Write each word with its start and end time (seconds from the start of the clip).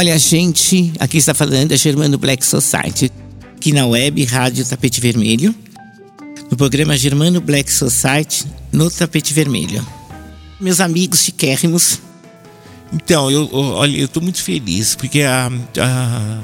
Olha, 0.00 0.18
gente, 0.18 0.94
aqui 0.98 1.18
está 1.18 1.34
falando 1.34 1.72
a 1.72 1.76
Germano 1.76 2.16
Black 2.16 2.42
Society, 2.42 3.12
aqui 3.54 3.70
na 3.70 3.84
web 3.84 4.24
Rádio 4.24 4.64
Tapete 4.64 4.98
Vermelho, 4.98 5.54
no 6.50 6.56
programa 6.56 6.96
Germano 6.96 7.38
Black 7.38 7.70
Society, 7.70 8.46
no 8.72 8.90
Tapete 8.90 9.34
Vermelho. 9.34 9.86
Meus 10.58 10.80
amigos 10.80 11.20
chiquérrimos. 11.20 12.00
Então, 12.90 13.30
eu, 13.30 13.46
olha, 13.52 13.94
eu 13.98 14.06
estou 14.06 14.22
muito 14.22 14.42
feliz, 14.42 14.94
porque 14.94 15.20
a, 15.20 15.52
a, 15.78 16.40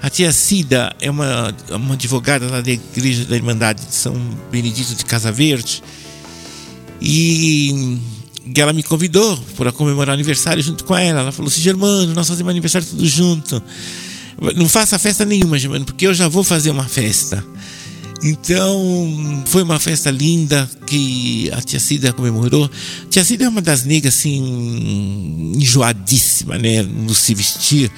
a, 0.00 0.08
tia 0.08 0.32
Cida 0.32 0.96
é 0.98 1.10
uma, 1.10 1.54
uma 1.72 1.92
advogada 1.92 2.48
lá 2.48 2.62
da 2.62 2.70
Igreja 2.70 3.26
da 3.26 3.36
Irmandade 3.36 3.84
de 3.84 3.94
São 3.94 4.14
Benedito 4.50 4.94
de 4.94 5.04
Casa 5.04 5.30
Verde, 5.30 5.82
e 6.98 7.98
e 8.54 8.60
ela 8.60 8.72
me 8.72 8.82
convidou 8.82 9.36
para 9.56 9.72
comemorar 9.72 10.12
o 10.12 10.14
aniversário 10.14 10.62
junto 10.62 10.84
com 10.84 10.96
ela. 10.96 11.20
Ela 11.20 11.32
falou 11.32 11.48
assim: 11.50 11.60
Germano, 11.60 12.14
nós 12.14 12.28
fazemos 12.28 12.50
aniversário 12.50 12.86
tudo 12.86 13.06
junto. 13.06 13.62
Não 14.54 14.68
faça 14.68 14.98
festa 14.98 15.24
nenhuma, 15.24 15.58
Germano, 15.58 15.84
porque 15.84 16.06
eu 16.06 16.14
já 16.14 16.28
vou 16.28 16.44
fazer 16.44 16.70
uma 16.70 16.84
festa. 16.84 17.44
Então, 18.22 19.44
foi 19.46 19.62
uma 19.62 19.78
festa 19.78 20.10
linda 20.10 20.68
que 20.86 21.50
a 21.52 21.60
tia 21.60 21.80
Cida 21.80 22.12
comemorou. 22.12 22.64
A 22.64 23.08
tia 23.08 23.24
Cida 23.24 23.44
é 23.44 23.48
uma 23.48 23.60
das 23.60 23.84
negras, 23.84 24.14
assim, 24.14 25.52
enjoadíssima, 25.56 26.58
né? 26.58 26.82
No 26.82 27.14
se 27.14 27.34
vestir. 27.34 27.90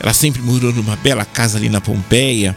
Ela 0.00 0.12
sempre 0.12 0.42
morou 0.42 0.72
numa 0.72 0.96
bela 0.96 1.24
casa 1.24 1.58
ali 1.58 1.68
na 1.68 1.80
Pompeia 1.80 2.56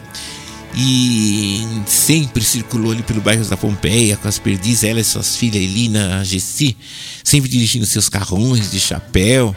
e 0.77 1.65
sempre 1.87 2.43
circulou 2.43 2.91
ali 2.91 3.01
pelo 3.01 3.21
bairro 3.21 3.45
da 3.45 3.55
Pompeia 3.55 4.17
com 4.17 4.27
as 4.27 4.37
perdizes, 4.37 4.83
ela 4.83 4.99
e 4.99 5.03
suas 5.03 5.35
filhas 5.35 5.63
Elina, 5.63 6.23
Gessi, 6.25 6.75
sempre 7.23 7.49
dirigindo 7.49 7.85
seus 7.85 8.09
carrões 8.09 8.71
de 8.71 8.79
chapéu. 8.79 9.55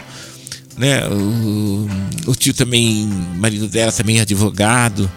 Né? 0.77 1.06
O, 1.08 1.89
o 2.27 2.34
tio 2.36 2.55
também, 2.55 3.06
marido 3.36 3.66
dela 3.66 3.91
também 3.91 4.19
é 4.19 4.20
advogado. 4.20 5.11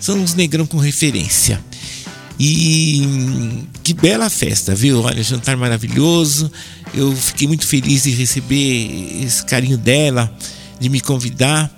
São 0.00 0.16
uns 0.18 0.34
negrão 0.34 0.64
com 0.64 0.78
referência. 0.78 1.60
E 2.38 3.64
que 3.82 3.92
bela 3.92 4.30
festa, 4.30 4.76
viu? 4.76 5.02
Olha, 5.02 5.24
jantar 5.24 5.56
maravilhoso. 5.56 6.50
Eu 6.94 7.14
fiquei 7.16 7.48
muito 7.48 7.66
feliz 7.66 8.04
de 8.04 8.10
receber 8.10 9.24
esse 9.24 9.44
carinho 9.44 9.76
dela, 9.76 10.32
de 10.78 10.88
me 10.88 11.00
convidar. 11.00 11.68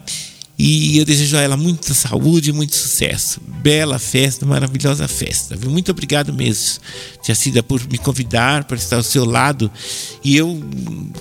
E 0.62 0.98
eu 0.98 1.06
desejo 1.06 1.38
a 1.38 1.40
ela 1.40 1.56
muita 1.56 1.94
saúde 1.94 2.50
e 2.50 2.52
muito 2.52 2.76
sucesso. 2.76 3.40
Bela 3.62 3.98
festa, 3.98 4.44
maravilhosa 4.44 5.08
festa. 5.08 5.56
Muito 5.66 5.90
obrigado 5.90 6.34
mesmo, 6.34 6.80
Tia 7.22 7.34
Cida, 7.34 7.62
por 7.62 7.80
me 7.88 7.96
convidar 7.96 8.64
para 8.64 8.76
estar 8.76 8.96
ao 8.96 9.02
seu 9.02 9.24
lado. 9.24 9.70
E 10.22 10.36
eu 10.36 10.62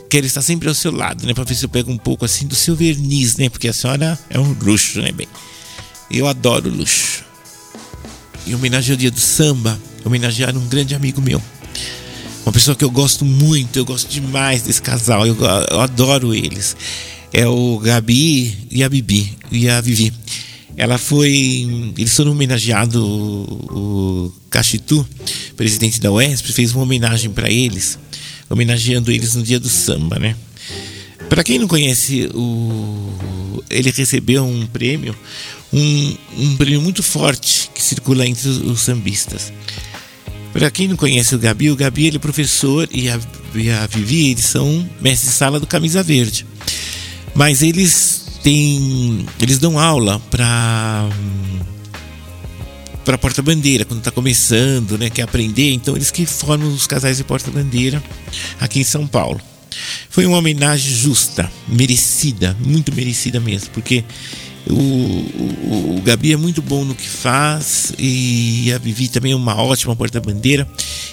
quero 0.09 0.25
estar 0.25 0.41
sempre 0.41 0.67
ao 0.67 0.75
seu 0.75 0.91
lado, 0.91 1.25
né? 1.25 1.33
Para 1.33 1.45
ver 1.45 1.55
se 1.55 1.63
eu 1.63 1.69
pego 1.69 1.89
um 1.89 1.97
pouco 1.97 2.25
assim 2.25 2.47
do 2.47 2.53
seu 2.55 2.75
verniz, 2.75 3.37
né? 3.37 3.47
Porque 3.47 3.69
a 3.69 3.73
senhora 3.73 4.19
é 4.29 4.37
um 4.37 4.53
luxo, 4.61 4.99
né, 5.01 5.13
bem? 5.13 5.27
Eu 6.11 6.27
adoro 6.27 6.69
luxo. 6.69 7.23
E 8.45 8.53
homenagear 8.53 8.95
o 8.95 8.99
dia 8.99 9.09
do 9.09 9.21
samba, 9.21 9.79
homenagear 10.03 10.53
um 10.57 10.67
grande 10.67 10.93
amigo 10.93 11.21
meu. 11.21 11.41
Uma 12.45 12.51
pessoa 12.51 12.75
que 12.75 12.83
eu 12.83 12.91
gosto 12.91 13.23
muito, 13.23 13.79
eu 13.79 13.85
gosto 13.85 14.09
demais 14.09 14.63
desse 14.63 14.81
casal, 14.81 15.25
eu, 15.25 15.37
eu 15.71 15.79
adoro 15.79 16.35
eles 16.35 16.75
é 17.33 17.47
o 17.47 17.77
Gabi 17.80 18.55
e 18.72 18.83
a 18.83 18.89
Bibi 18.89 19.38
e 19.52 19.69
a 19.69 19.81
Vivi. 19.81 20.13
Ela 20.75 20.97
foi. 20.97 21.94
Eles 21.97 22.16
foram 22.16 22.31
homenageados. 22.31 22.95
O, 22.95 23.05
o 23.05 24.33
Cachitu, 24.49 25.08
presidente 25.55 25.99
da 25.99 26.11
UESP, 26.11 26.53
fez 26.53 26.73
uma 26.73 26.83
homenagem 26.83 27.30
para 27.31 27.52
eles, 27.52 27.99
homenageando 28.49 29.11
eles 29.11 29.36
no 29.36 29.43
dia 29.43 29.59
do 29.59 29.70
samba, 29.70 30.17
né? 30.17 30.36
Para 31.27 31.43
quem 31.43 31.59
não 31.59 31.67
conhece, 31.67 32.30
o, 32.33 33.61
ele 33.70 33.92
recebeu 33.92 34.43
um 34.43 34.65
prêmio, 34.65 35.15
um, 35.71 36.15
um 36.37 36.58
prêmio 36.58 36.82
muito 36.82 37.03
forte 37.03 37.70
que 37.76 37.83
circula 37.83 38.26
entre 38.26 38.49
os, 38.49 38.58
os 38.58 38.82
sambistas. 38.82 39.53
Para 40.52 40.71
quem 40.71 40.87
não 40.87 40.95
conhece 40.95 41.36
o 41.36 41.39
Gabi, 41.39 41.70
o 41.70 41.76
Gabi 41.76 42.08
ele 42.08 42.17
é 42.17 42.20
professor 42.20 42.89
e 42.92 43.08
a, 43.09 43.20
e 43.53 43.70
a 43.70 43.86
Vivi 43.86 44.32
eles 44.32 44.45
são 44.45 44.89
mestres 44.99 45.32
de 45.32 45.37
sala 45.37 45.59
do 45.59 45.67
Camisa 45.67 46.02
Verde. 46.02 46.45
Mas 47.39 47.61
eles 47.61 48.26
têm. 48.44 49.26
Eles 49.42 49.60
dão 49.60 49.80
aula 49.80 50.20
para 50.30 51.08
para 53.05 53.17
porta-bandeira, 53.17 53.86
quando 53.86 54.00
está 54.00 54.11
começando, 54.11 54.98
né, 54.98 55.10
quer 55.10 55.23
aprender, 55.23 55.72
então 55.72 55.95
eles 55.95 56.11
que 56.11 56.27
formam 56.27 56.67
os 56.67 56.86
casais 56.86 57.17
de 57.17 57.23
porta-bandeira 57.23 58.04
aqui 58.60 58.82
em 58.82 58.83
São 58.83 59.08
Paulo. 59.08 59.42
Foi 60.10 60.26
uma 60.26 60.38
homenagem 60.38 60.94
justa, 60.94 61.50
merecida, 61.67 62.55
muito 62.60 62.94
merecida 62.94 63.39
mesmo, 63.39 63.70
porque 63.71 64.04
o, 64.67 64.73
o, 64.73 65.95
o 65.98 66.02
Gabi 66.02 66.33
é 66.33 66.38
muito 66.38 66.61
bom 66.61 66.83
no 66.83 66.94
que 66.94 67.08
faz 67.08 67.94
e 67.98 68.71
a 68.73 68.77
Vivi 68.77 69.08
também 69.08 69.32
é 69.32 69.36
uma 69.36 69.56
ótima 69.56 69.95
porta-bandeira. 69.95 70.70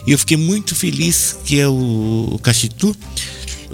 E 0.07 0.13
eu 0.13 0.19
fiquei 0.19 0.37
muito 0.37 0.75
feliz 0.75 1.37
que 1.45 1.61
é 1.61 1.69
o, 1.69 2.39
Cachitu 2.43 2.95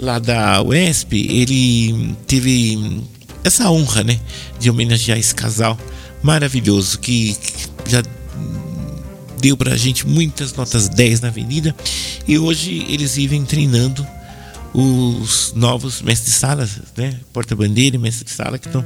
lá 0.03 0.19
da 0.19 0.61
UESP, 0.61 1.27
ele 1.29 2.15
teve 2.27 3.01
essa 3.43 3.69
honra, 3.69 4.03
né, 4.03 4.19
de 4.59 4.69
homenagear 4.69 5.17
esse 5.17 5.33
casal 5.33 5.77
maravilhoso 6.21 6.99
que, 6.99 7.35
que 7.35 7.91
já 7.91 8.01
deu 9.39 9.57
pra 9.57 9.75
gente 9.75 10.07
muitas 10.07 10.53
notas 10.53 10.87
10 10.87 11.21
na 11.21 11.27
avenida 11.27 11.75
e 12.25 12.37
hoje 12.37 12.85
eles 12.87 13.15
vivem 13.15 13.43
treinando 13.43 14.05
os 14.73 15.53
novos 15.55 16.01
mestres 16.01 16.33
de 16.33 16.39
sala, 16.39 16.69
né, 16.97 17.15
porta-bandeira 17.31 17.95
e 17.95 17.99
mestre 17.99 18.25
de 18.25 18.31
sala 18.31 18.57
que 18.57 18.67
estão 18.67 18.85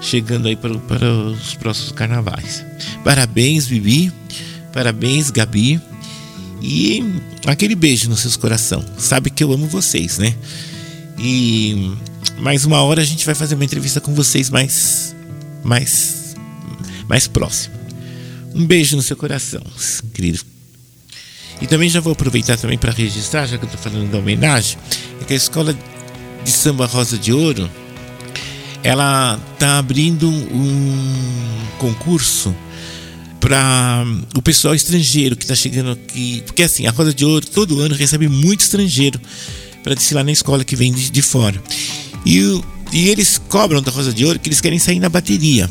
chegando 0.00 0.48
aí 0.48 0.56
para, 0.56 0.72
os 0.72 1.54
próximos 1.54 1.92
carnavais. 1.92 2.64
Parabéns, 3.02 3.66
Bibi. 3.66 4.12
Parabéns, 4.72 5.30
Gabi. 5.30 5.80
E 6.66 7.04
aquele 7.46 7.74
beijo 7.74 8.08
no 8.08 8.16
seus 8.16 8.38
coração. 8.38 8.82
Sabe 8.96 9.28
que 9.28 9.44
eu 9.44 9.52
amo 9.52 9.66
vocês, 9.66 10.16
né? 10.16 10.34
E 11.18 11.92
mais 12.38 12.64
uma 12.64 12.82
hora 12.82 13.02
a 13.02 13.04
gente 13.04 13.26
vai 13.26 13.34
fazer 13.34 13.54
uma 13.54 13.66
entrevista 13.66 14.00
com 14.00 14.14
vocês 14.14 14.48
mais 14.48 15.14
mais 15.62 16.34
mais 17.06 17.28
próximo. 17.28 17.74
Um 18.54 18.64
beijo 18.64 18.96
no 18.96 19.02
seu 19.02 19.14
coração, 19.14 19.60
querido. 20.14 20.40
E 21.60 21.66
também 21.66 21.90
já 21.90 22.00
vou 22.00 22.14
aproveitar 22.14 22.56
também 22.56 22.78
para 22.78 22.92
registrar, 22.92 23.46
já 23.46 23.58
que 23.58 23.64
eu 23.64 23.68
estou 23.68 23.80
falando 23.82 24.10
da 24.10 24.18
homenagem, 24.18 24.78
é 25.20 25.24
que 25.24 25.34
a 25.34 25.36
escola 25.36 25.76
de 26.42 26.50
samba 26.50 26.86
Rosa 26.86 27.18
de 27.18 27.30
Ouro 27.30 27.70
ela 28.82 29.38
está 29.52 29.76
abrindo 29.78 30.30
um 30.30 31.66
concurso 31.78 32.54
para 33.44 34.06
o 34.34 34.40
pessoal 34.40 34.74
estrangeiro 34.74 35.36
que 35.36 35.44
está 35.44 35.54
chegando 35.54 35.90
aqui. 35.90 36.42
Porque 36.46 36.62
assim, 36.62 36.86
a 36.86 36.90
Rosa 36.90 37.12
de 37.12 37.26
Ouro 37.26 37.44
todo 37.44 37.78
ano 37.78 37.94
recebe 37.94 38.26
muito 38.26 38.60
estrangeiro 38.60 39.20
para 39.82 39.94
desfilar 39.94 40.24
na 40.24 40.32
escola 40.32 40.64
que 40.64 40.74
vem 40.74 40.90
de, 40.90 41.10
de 41.10 41.20
fora. 41.20 41.62
E, 42.24 42.40
e 42.90 43.08
eles 43.10 43.38
cobram 43.50 43.82
da 43.82 43.90
Rosa 43.90 44.14
de 44.14 44.24
Ouro 44.24 44.38
que 44.38 44.48
eles 44.48 44.62
querem 44.62 44.78
sair 44.78 44.98
na 44.98 45.10
bateria. 45.10 45.70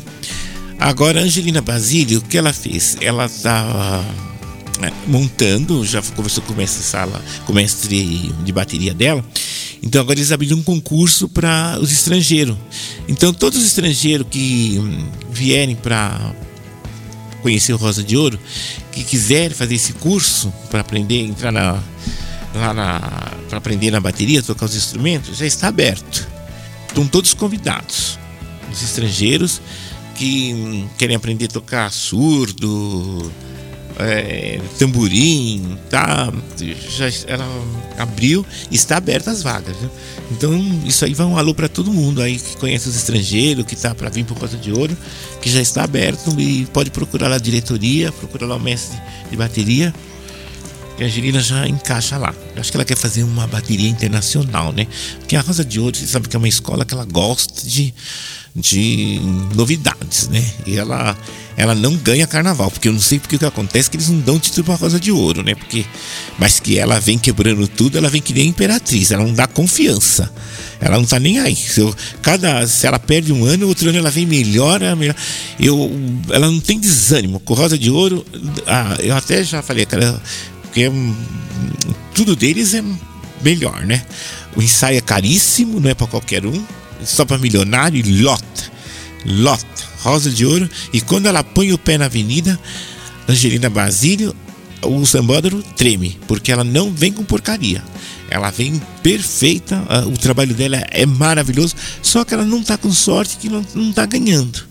Agora, 0.78 1.20
Angelina 1.20 1.60
Basílio, 1.60 2.20
o 2.20 2.22
que 2.22 2.38
ela 2.38 2.52
fez? 2.52 2.96
Ela 3.00 3.26
está 3.26 4.04
é, 4.80 4.92
montando, 5.08 5.84
já 5.84 6.00
conversou 6.00 6.44
com 6.44 6.54
mestre 6.54 6.84
sala, 6.84 7.20
com 7.44 7.50
o 7.50 7.56
mestre 7.56 8.32
de 8.44 8.52
bateria 8.52 8.94
dela. 8.94 9.24
Então 9.82 10.00
agora 10.00 10.16
eles 10.16 10.30
abriram 10.30 10.58
um 10.58 10.62
concurso 10.62 11.28
para 11.28 11.76
os 11.80 11.90
estrangeiros. 11.90 12.56
Então 13.08 13.34
todos 13.34 13.58
os 13.58 13.66
estrangeiros 13.66 14.28
que 14.30 14.78
hum, 14.78 15.08
vierem 15.32 15.74
para 15.74 16.32
conhecer 17.44 17.74
o 17.74 17.76
Rosa 17.76 18.02
de 18.02 18.16
Ouro, 18.16 18.40
que 18.90 19.04
quiser 19.04 19.52
fazer 19.52 19.74
esse 19.74 19.92
curso 19.92 20.50
para 20.70 20.80
aprender, 20.80 21.20
entrar 21.20 21.52
na, 21.52 21.78
lá 22.54 22.72
na, 22.72 23.00
para 23.50 23.58
aprender 23.58 23.90
na 23.90 24.00
bateria, 24.00 24.42
tocar 24.42 24.64
os 24.64 24.74
instrumentos, 24.74 25.36
já 25.36 25.44
está 25.44 25.68
aberto. 25.68 26.26
Estão 26.88 27.06
todos 27.06 27.34
convidados. 27.34 28.18
Os 28.72 28.82
estrangeiros 28.82 29.60
que 30.14 30.86
querem 30.96 31.14
aprender 31.14 31.44
a 31.44 31.48
tocar 31.48 31.92
surdo, 31.92 33.30
é, 33.98 34.60
tamborim, 34.78 35.78
tá? 35.88 36.32
Já, 36.88 37.06
ela 37.26 37.46
abriu 37.98 38.44
e 38.70 38.74
está 38.74 38.96
aberta 38.96 39.30
as 39.30 39.42
vagas. 39.42 39.76
Né? 39.76 39.90
Então 40.32 40.52
isso 40.84 41.04
aí 41.04 41.14
vai 41.14 41.26
um 41.26 41.36
alô 41.36 41.54
para 41.54 41.68
todo 41.68 41.92
mundo 41.92 42.20
aí 42.20 42.38
que 42.38 42.56
conhece 42.56 42.88
os 42.88 42.96
estrangeiros, 42.96 43.64
que 43.64 43.74
está 43.74 43.94
para 43.94 44.10
vir 44.10 44.24
por 44.24 44.38
Costa 44.38 44.56
de 44.56 44.72
Ouro, 44.72 44.96
que 45.40 45.50
já 45.50 45.60
está 45.60 45.84
aberto 45.84 46.34
e 46.38 46.66
pode 46.66 46.90
procurar 46.90 47.28
lá 47.28 47.36
a 47.36 47.38
diretoria, 47.40 48.10
procurar 48.12 48.46
lá 48.46 48.56
o 48.56 48.60
mestre 48.60 48.98
de 49.30 49.36
bateria 49.36 49.94
que 50.96 51.02
a 51.02 51.06
Angelina 51.06 51.40
já 51.40 51.66
encaixa 51.66 52.16
lá. 52.16 52.34
Eu 52.54 52.60
acho 52.60 52.70
que 52.70 52.76
ela 52.76 52.84
quer 52.84 52.96
fazer 52.96 53.22
uma 53.24 53.46
bateria 53.46 53.88
internacional, 53.88 54.72
né? 54.72 54.86
Porque 55.18 55.36
a 55.36 55.40
Rosa 55.40 55.64
de 55.64 55.80
Ouro, 55.80 55.96
você 55.96 56.06
sabe 56.06 56.28
que 56.28 56.36
é 56.36 56.38
uma 56.38 56.48
escola 56.48 56.84
que 56.84 56.94
ela 56.94 57.04
gosta 57.04 57.66
de, 57.68 57.92
de 58.54 59.20
novidades, 59.54 60.28
né? 60.28 60.44
E 60.66 60.76
ela, 60.76 61.16
ela 61.56 61.74
não 61.74 61.96
ganha 61.96 62.26
carnaval, 62.26 62.70
porque 62.70 62.88
eu 62.88 62.92
não 62.92 63.00
sei 63.00 63.18
porque 63.18 63.38
que 63.38 63.44
acontece 63.44 63.88
é 63.88 63.90
que 63.90 63.96
eles 63.96 64.08
não 64.08 64.20
dão 64.20 64.38
título 64.38 64.64
pra 64.64 64.76
Rosa 64.76 65.00
de 65.00 65.10
Ouro, 65.10 65.42
né? 65.42 65.54
Porque, 65.54 65.84
mas 66.38 66.60
que 66.60 66.78
ela 66.78 67.00
vem 67.00 67.18
quebrando 67.18 67.66
tudo, 67.66 67.98
ela 67.98 68.08
vem 68.08 68.22
que 68.22 68.32
nem 68.32 68.48
imperatriz, 68.48 69.10
ela 69.10 69.24
não 69.24 69.34
dá 69.34 69.46
confiança. 69.46 70.32
Ela 70.80 70.98
não 70.98 71.04
tá 71.04 71.18
nem 71.18 71.38
aí. 71.38 71.56
Se, 71.56 71.80
eu, 71.80 71.94
cada, 72.20 72.66
se 72.66 72.86
ela 72.86 72.98
perde 72.98 73.32
um 73.32 73.44
ano, 73.44 73.66
outro 73.66 73.88
ano 73.88 73.98
ela 73.98 74.10
vem 74.10 74.26
melhor, 74.26 74.80
melhor. 74.96 75.16
Eu, 75.58 75.90
ela 76.30 76.50
não 76.50 76.60
tem 76.60 76.78
desânimo. 76.78 77.40
Com 77.40 77.54
Rosa 77.54 77.78
de 77.78 77.90
Ouro, 77.90 78.24
ah, 78.66 78.96
eu 79.00 79.16
até 79.16 79.42
já 79.42 79.62
falei, 79.62 79.86
cara, 79.86 80.20
porque 80.74 80.88
hum, 80.88 81.14
tudo 82.12 82.34
deles 82.34 82.74
é 82.74 82.82
melhor, 83.40 83.86
né? 83.86 84.04
O 84.56 84.60
ensaio 84.60 84.98
é 84.98 85.00
caríssimo, 85.00 85.78
não 85.78 85.88
é 85.88 85.94
para 85.94 86.08
qualquer 86.08 86.44
um, 86.44 86.64
só 87.04 87.24
para 87.24 87.38
milionário 87.38 88.04
e 88.04 88.22
lota, 88.22 88.72
lota, 89.24 89.84
rosa 90.00 90.30
de 90.30 90.44
ouro. 90.44 90.68
E 90.92 91.00
quando 91.00 91.26
ela 91.26 91.44
põe 91.44 91.72
o 91.72 91.78
pé 91.78 91.96
na 91.96 92.06
avenida, 92.06 92.58
Angelina 93.28 93.70
Basílio, 93.70 94.34
o 94.82 95.06
sambódromo 95.06 95.62
treme, 95.76 96.18
porque 96.26 96.50
ela 96.50 96.64
não 96.64 96.92
vem 96.92 97.12
com 97.12 97.22
porcaria. 97.22 97.80
Ela 98.28 98.50
vem 98.50 98.82
perfeita, 99.00 99.80
o 100.12 100.18
trabalho 100.18 100.54
dela 100.54 100.84
é 100.90 101.06
maravilhoso, 101.06 101.76
só 102.02 102.24
que 102.24 102.34
ela 102.34 102.44
não 102.44 102.64
tá 102.64 102.76
com 102.76 102.92
sorte 102.92 103.36
que 103.36 103.48
não, 103.48 103.64
não 103.76 103.92
tá 103.92 104.06
ganhando. 104.06 104.66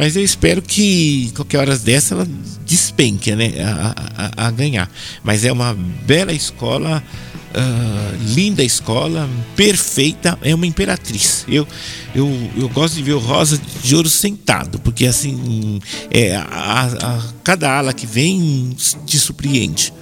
Mas 0.00 0.16
eu 0.16 0.24
espero 0.24 0.62
que 0.62 1.30
qualquer 1.36 1.58
hora 1.58 1.78
dessa 1.78 2.14
ela 2.14 2.26
despenque 2.64 3.36
né, 3.36 3.52
a, 3.62 4.30
a, 4.38 4.46
a 4.46 4.50
ganhar. 4.50 4.90
Mas 5.22 5.44
é 5.44 5.52
uma 5.52 5.74
bela 5.74 6.32
escola, 6.32 7.04
uh, 7.50 8.34
linda 8.34 8.62
escola, 8.62 9.28
perfeita, 9.54 10.38
é 10.40 10.54
uma 10.54 10.66
imperatriz. 10.66 11.44
Eu, 11.46 11.68
eu, 12.14 12.50
eu 12.56 12.66
gosto 12.70 12.94
de 12.94 13.02
ver 13.02 13.12
o 13.12 13.18
Rosa 13.18 13.60
de 13.82 13.94
Ouro 13.94 14.08
sentado, 14.08 14.80
porque 14.80 15.04
assim, 15.04 15.78
é, 16.10 16.34
a, 16.34 16.86
a, 16.86 17.22
cada 17.44 17.70
ala 17.70 17.92
que 17.92 18.06
vem 18.06 18.74
te 19.04 19.18
surpreende. 19.18 19.92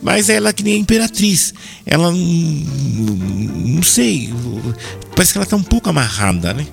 Mas 0.00 0.30
ela 0.30 0.50
que 0.50 0.62
nem 0.62 0.76
a 0.76 0.78
imperatriz. 0.78 1.52
Ela 1.84 2.10
não 2.10 3.82
sei. 3.82 4.32
Parece 5.14 5.32
que 5.32 5.38
ela 5.38 5.44
está 5.44 5.56
um 5.56 5.62
pouco 5.62 5.90
amarrada, 5.90 6.54
né? 6.54 6.66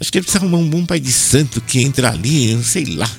Acho 0.00 0.12
que 0.12 0.18
ele 0.18 0.24
precisa 0.24 0.44
arrumar 0.44 0.58
um 0.58 0.68
bom 0.68 0.84
pai 0.84 1.00
de 1.00 1.12
santo 1.12 1.60
que 1.60 1.82
entra 1.82 2.10
ali, 2.10 2.52
eu 2.52 2.62
sei 2.62 2.84
lá, 2.84 3.10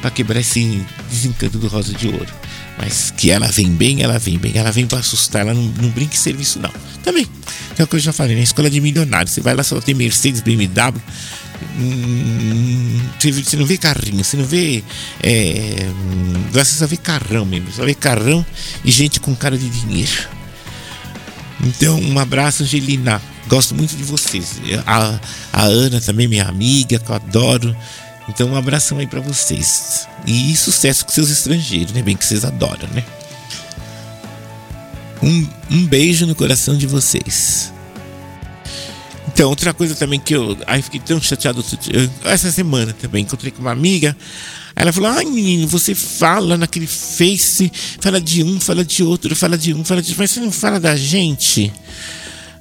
para 0.00 0.10
quebrar 0.10 0.40
esse 0.40 0.82
desencanto 1.10 1.58
do 1.58 1.68
Rosa 1.68 1.94
de 1.94 2.08
Ouro. 2.08 2.32
Mas 2.78 3.10
que 3.10 3.30
ela 3.30 3.48
vem 3.48 3.70
bem, 3.70 4.02
ela 4.02 4.18
vem 4.18 4.38
bem. 4.38 4.52
Ela 4.54 4.70
vem 4.70 4.86
para 4.86 4.98
assustar, 4.98 5.42
ela 5.42 5.54
não, 5.54 5.62
não 5.62 5.88
brinca 5.88 6.14
em 6.14 6.18
serviço, 6.18 6.58
não. 6.58 6.70
Também, 7.02 7.26
é 7.78 7.82
o 7.82 7.86
que 7.86 7.96
eu 7.96 8.00
já 8.00 8.12
falei, 8.12 8.34
na 8.34 8.40
né? 8.40 8.44
escola 8.44 8.68
de 8.68 8.80
milionários. 8.80 9.32
Você 9.32 9.40
vai 9.40 9.54
lá, 9.54 9.62
só 9.62 9.80
tem 9.80 9.94
Mercedes, 9.94 10.42
BMW. 10.42 11.00
Hum, 11.78 13.00
você 13.18 13.56
não 13.56 13.64
vê 13.64 13.78
carrinho, 13.78 14.22
você 14.22 14.36
não 14.36 14.44
vê. 14.44 14.84
É, 15.22 15.88
você 16.52 16.74
só 16.74 16.86
vê 16.86 16.98
carrão 16.98 17.46
mesmo. 17.46 17.72
Só 17.72 17.84
vê 17.84 17.94
carrão 17.94 18.44
e 18.84 18.90
gente 18.90 19.20
com 19.20 19.34
cara 19.34 19.56
de 19.56 19.68
dinheiro. 19.70 20.28
Então, 21.64 21.98
um 21.98 22.18
abraço, 22.18 22.62
Angelina. 22.62 23.22
Gosto 23.48 23.74
muito 23.74 23.96
de 23.96 24.02
vocês. 24.02 24.60
A, 24.86 25.20
a 25.52 25.62
Ana 25.62 26.00
também, 26.00 26.26
minha 26.26 26.44
amiga, 26.44 26.98
que 26.98 27.10
eu 27.10 27.14
adoro. 27.14 27.76
Então, 28.28 28.48
um 28.48 28.56
abração 28.56 28.98
aí 28.98 29.06
para 29.06 29.20
vocês. 29.20 30.08
E 30.26 30.56
sucesso 30.56 31.04
com 31.04 31.12
seus 31.12 31.30
estrangeiros, 31.30 31.92
né? 31.92 32.02
Bem 32.02 32.16
que 32.16 32.24
vocês 32.24 32.44
adoram, 32.44 32.88
né? 32.92 33.04
Um, 35.22 35.48
um 35.70 35.86
beijo 35.86 36.26
no 36.26 36.34
coração 36.34 36.76
de 36.76 36.86
vocês. 36.86 37.72
Então, 39.28 39.48
outra 39.48 39.72
coisa 39.72 39.94
também 39.94 40.18
que 40.18 40.34
eu. 40.34 40.56
Ai, 40.66 40.82
fiquei 40.82 40.98
tão 40.98 41.20
chateado 41.20 41.64
essa 42.24 42.50
semana 42.50 42.92
também. 42.92 43.22
Encontrei 43.22 43.52
com 43.52 43.60
uma 43.60 43.70
amiga. 43.70 44.16
Aí 44.74 44.82
ela 44.82 44.92
falou: 44.92 45.10
Ai, 45.10 45.24
menino, 45.24 45.68
você 45.68 45.94
fala 45.94 46.56
naquele 46.56 46.86
Face, 46.86 47.70
fala 48.00 48.20
de 48.20 48.42
um, 48.42 48.58
fala 48.58 48.84
de 48.84 49.02
outro, 49.04 49.36
fala 49.36 49.56
de 49.56 49.72
um, 49.72 49.84
fala 49.84 50.02
de 50.02 50.16
mas 50.18 50.30
você 50.30 50.40
não 50.40 50.50
fala 50.50 50.80
da 50.80 50.96
gente. 50.96 51.72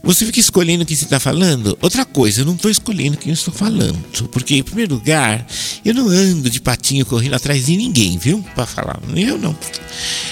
Você 0.05 0.23
fica 0.23 0.39
escolhendo 0.39 0.85
quem 0.85 0.95
você 0.95 1.03
está 1.03 1.19
falando? 1.19 1.75
Outra 1.81 2.05
coisa, 2.05 2.41
eu 2.41 2.45
não 2.45 2.53
estou 2.53 2.69
escolhendo 2.69 3.17
quem 3.17 3.31
eu 3.31 3.33
estou 3.33 3.51
falando. 3.51 3.97
Porque, 4.31 4.57
em 4.57 4.63
primeiro 4.63 4.93
lugar, 4.93 5.45
eu 5.83 5.95
não 5.95 6.07
ando 6.07 6.47
de 6.47 6.61
patinho 6.61 7.03
correndo 7.07 7.33
atrás 7.33 7.65
de 7.65 7.75
ninguém, 7.75 8.15
viu? 8.15 8.45
Para 8.53 8.67
falar. 8.67 8.99
Eu 9.15 9.39
não. 9.39 9.57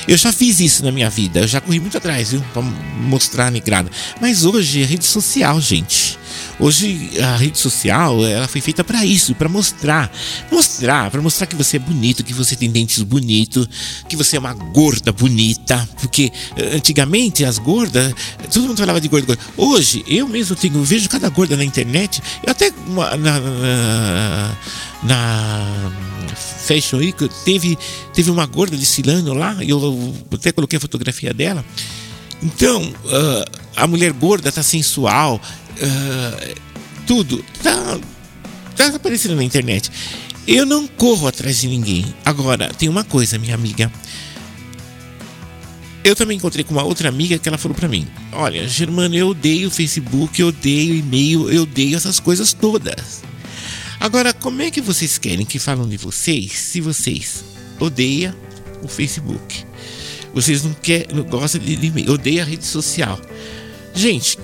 Eu 0.07 0.15
já 0.15 0.31
fiz 0.31 0.59
isso 0.59 0.85
na 0.85 0.91
minha 0.91 1.09
vida. 1.09 1.39
Eu 1.39 1.47
já 1.47 1.59
corri 1.59 1.79
muito 1.79 1.97
atrás, 1.97 2.31
viu? 2.31 2.41
Para 2.53 2.61
mostrar 2.61 3.47
a 3.47 3.51
negrada. 3.51 3.89
Mas 4.21 4.45
hoje 4.45 4.83
é 4.83 4.85
rede 4.85 5.05
social, 5.05 5.59
gente. 5.59 6.19
Hoje 6.59 7.11
a 7.21 7.35
rede 7.35 7.57
social 7.57 8.23
ela 8.23 8.47
foi 8.47 8.61
feita 8.61 8.83
para 8.83 9.05
isso, 9.05 9.33
para 9.35 9.49
mostrar, 9.49 10.11
mostrar, 10.51 11.09
para 11.09 11.21
mostrar 11.21 11.47
que 11.47 11.55
você 11.55 11.77
é 11.77 11.79
bonito, 11.79 12.23
que 12.23 12.33
você 12.33 12.55
tem 12.55 12.69
dentes 12.69 13.01
bonitos, 13.01 13.67
que 14.07 14.15
você 14.15 14.37
é 14.37 14.39
uma 14.39 14.53
gorda 14.53 15.11
bonita, 15.11 15.87
porque 15.99 16.31
eh, 16.55 16.75
antigamente 16.75 17.43
as 17.43 17.57
gordas, 17.57 18.13
todo 18.51 18.67
mundo 18.67 18.77
falava 18.77 19.01
de 19.01 19.07
gorda, 19.07 19.25
gorda. 19.25 19.41
Hoje 19.57 20.03
eu 20.07 20.27
mesmo 20.27 20.55
tenho, 20.55 20.83
vejo 20.83 21.09
cada 21.09 21.29
gorda 21.29 21.57
na 21.57 21.63
internet, 21.63 22.21
eu 22.45 22.51
até 22.51 22.71
na, 22.87 23.17
na, 23.17 24.57
na 25.03 25.91
Fashion 26.35 26.97
Week 26.97 27.29
teve 27.43 27.77
teve 28.13 28.29
uma 28.29 28.45
gorda 28.45 28.77
desfilando 28.77 29.33
lá, 29.33 29.57
eu 29.61 30.13
até 30.31 30.51
coloquei 30.51 30.77
a 30.77 30.79
fotografia 30.79 31.33
dela. 31.33 31.65
Então, 32.43 32.81
uh, 32.83 33.59
a 33.73 33.87
mulher 33.87 34.11
gorda 34.11 34.51
tá 34.51 34.61
sensual, 34.61 35.39
uh, 35.81 36.61
tudo 37.05 37.43
tá, 37.61 37.99
tá 38.75 38.87
aparecendo 38.95 39.35
na 39.35 39.43
internet. 39.43 39.91
Eu 40.47 40.65
não 40.65 40.87
corro 40.87 41.27
atrás 41.27 41.61
de 41.61 41.67
ninguém. 41.67 42.13
Agora, 42.25 42.73
tem 42.73 42.89
uma 42.89 43.03
coisa, 43.03 43.39
minha 43.39 43.55
amiga. 43.55 43.91
Eu 46.03 46.15
também 46.15 46.35
encontrei 46.35 46.65
com 46.65 46.73
uma 46.73 46.83
outra 46.83 47.07
amiga 47.07 47.37
que 47.37 47.47
ela 47.47 47.57
falou 47.57 47.75
para 47.75 47.87
mim: 47.87 48.05
Olha, 48.33 48.67
Germano, 48.67 49.15
eu 49.15 49.29
odeio 49.29 49.71
Facebook, 49.71 50.39
eu 50.41 50.49
odeio 50.49 50.95
e-mail, 50.95 51.49
eu 51.49 51.63
odeio 51.63 51.95
essas 51.95 52.19
coisas 52.19 52.51
todas. 52.51 53.23
Agora, 54.01 54.33
como 54.33 54.61
é 54.61 54.69
que 54.69 54.81
vocês 54.81 55.17
querem 55.17 55.45
que 55.45 55.57
falam 55.57 55.87
de 55.87 55.95
vocês 55.95 56.51
se 56.51 56.81
vocês 56.81 57.45
odeiam 57.79 58.35
o 58.81 58.87
Facebook? 58.89 59.65
Vocês 60.33 60.61
não, 60.63 60.73
quer, 60.73 61.07
não 61.13 61.23
gostam 61.23 61.61
de 61.61 61.73
e-mail, 61.73 62.11
odeiam 62.11 62.43
a 62.43 62.49
rede 62.49 62.65
social. 62.65 63.17
Gente, 63.95 64.37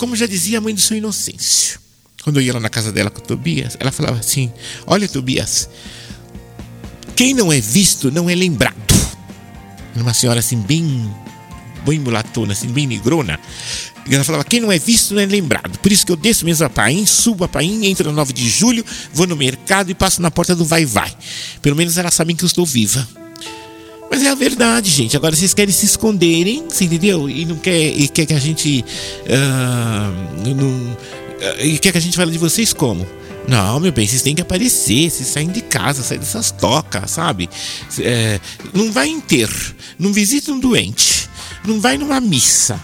como 0.00 0.16
já 0.16 0.26
dizia 0.26 0.56
a 0.56 0.60
mãe 0.62 0.74
do 0.74 0.80
seu 0.80 0.96
Inocêncio, 0.96 1.78
quando 2.24 2.40
eu 2.40 2.42
ia 2.42 2.54
lá 2.54 2.58
na 2.58 2.70
casa 2.70 2.90
dela 2.90 3.10
com 3.10 3.20
o 3.20 3.22
Tobias, 3.22 3.76
ela 3.78 3.92
falava 3.92 4.18
assim: 4.18 4.50
Olha, 4.86 5.06
Tobias, 5.06 5.68
quem 7.14 7.34
não 7.34 7.52
é 7.52 7.60
visto 7.60 8.10
não 8.10 8.28
é 8.28 8.34
lembrado. 8.34 8.74
Uma 9.94 10.14
senhora 10.14 10.40
assim, 10.40 10.56
bem, 10.62 11.14
bem 11.84 11.98
mulatona, 11.98 12.54
assim, 12.54 12.68
bem 12.68 12.86
negrona. 12.86 13.38
E 14.08 14.14
ela 14.14 14.24
falava: 14.24 14.42
Quem 14.42 14.58
não 14.58 14.72
é 14.72 14.78
visto 14.78 15.12
não 15.12 15.20
é 15.20 15.26
lembrado. 15.26 15.78
Por 15.80 15.92
isso 15.92 16.06
que 16.06 16.12
eu 16.12 16.16
desço 16.16 16.46
mesmo 16.46 16.64
a 16.64 16.70
Paim, 16.70 17.04
subo 17.04 17.44
a 17.44 17.48
Paim, 17.48 17.84
entro 17.84 18.08
no 18.08 18.16
9 18.16 18.32
de 18.32 18.48
julho, 18.48 18.82
vou 19.12 19.26
no 19.26 19.36
mercado 19.36 19.90
e 19.90 19.94
passo 19.94 20.22
na 20.22 20.30
porta 20.30 20.56
do 20.56 20.64
Vai 20.64 20.86
Vai. 20.86 21.14
Pelo 21.60 21.76
menos 21.76 21.98
elas 21.98 22.14
sabem 22.14 22.34
que 22.34 22.42
eu 22.42 22.46
estou 22.46 22.64
viva. 22.64 23.06
Mas 24.10 24.24
é 24.24 24.28
a 24.28 24.34
verdade, 24.34 24.90
gente. 24.90 25.16
Agora 25.16 25.36
vocês 25.36 25.54
querem 25.54 25.72
se 25.72 25.86
esconderem, 25.86 26.64
você 26.68 26.84
entendeu? 26.84 27.30
E 27.30 27.44
não 27.44 27.56
quer, 27.56 27.80
e 27.80 28.08
quer 28.08 28.26
que 28.26 28.34
a 28.34 28.40
gente. 28.40 28.84
Uh, 29.24 30.54
não, 30.54 30.68
uh, 30.68 31.64
e 31.64 31.78
quer 31.78 31.92
que 31.92 31.98
a 31.98 32.00
gente 32.00 32.16
fale 32.16 32.32
de 32.32 32.38
vocês 32.38 32.72
como? 32.72 33.06
Não, 33.46 33.80
meu 33.80 33.90
bem, 33.90 34.06
vocês 34.06 34.22
têm 34.22 34.34
que 34.34 34.42
aparecer, 34.42 35.10
vocês 35.10 35.28
saem 35.28 35.48
de 35.48 35.60
casa, 35.60 36.02
saem 36.02 36.20
dessas 36.20 36.50
tocas, 36.50 37.10
sabe? 37.10 37.48
É, 37.98 38.38
não 38.72 38.92
vai 38.92 39.08
em 39.08 39.22
não 39.98 40.12
visita 40.12 40.52
um 40.52 40.60
doente, 40.60 41.28
não 41.64 41.80
vai 41.80 41.96
numa 41.96 42.20
missa, 42.20 42.80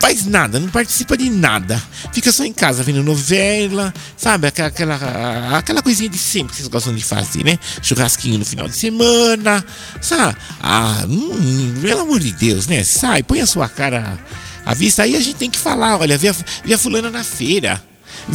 faz 0.00 0.24
nada, 0.24 0.60
não 0.60 0.68
participa 0.68 1.16
de 1.16 1.28
nada. 1.30 1.82
Fica 2.12 2.30
só 2.30 2.44
em 2.44 2.52
casa 2.52 2.82
vendo 2.82 3.02
novela, 3.02 3.92
sabe? 4.16 4.46
Aquela, 4.46 4.68
aquela, 4.68 5.58
aquela 5.58 5.82
coisinha 5.82 6.08
de 6.08 6.18
sempre 6.18 6.52
que 6.52 6.58
vocês 6.58 6.68
gostam 6.68 6.94
de 6.94 7.04
fazer, 7.04 7.44
né? 7.44 7.58
Churrasquinho 7.82 8.38
no 8.38 8.44
final 8.44 8.68
de 8.68 8.76
semana, 8.76 9.64
sabe? 10.00 10.36
Ah, 10.60 11.04
hum, 11.08 11.74
pelo 11.80 12.02
amor 12.02 12.20
de 12.20 12.32
Deus, 12.32 12.66
né? 12.66 12.84
Sai, 12.84 13.22
põe 13.22 13.40
a 13.40 13.46
sua 13.46 13.68
cara 13.68 14.18
à 14.64 14.74
vista. 14.74 15.02
Aí 15.02 15.16
a 15.16 15.20
gente 15.20 15.36
tem 15.36 15.50
que 15.50 15.58
falar: 15.58 15.98
olha, 15.98 16.16
vi 16.16 16.28
a, 16.28 16.34
vi 16.64 16.74
a 16.74 16.78
fulana 16.78 17.10
na 17.10 17.24
feira. 17.24 17.82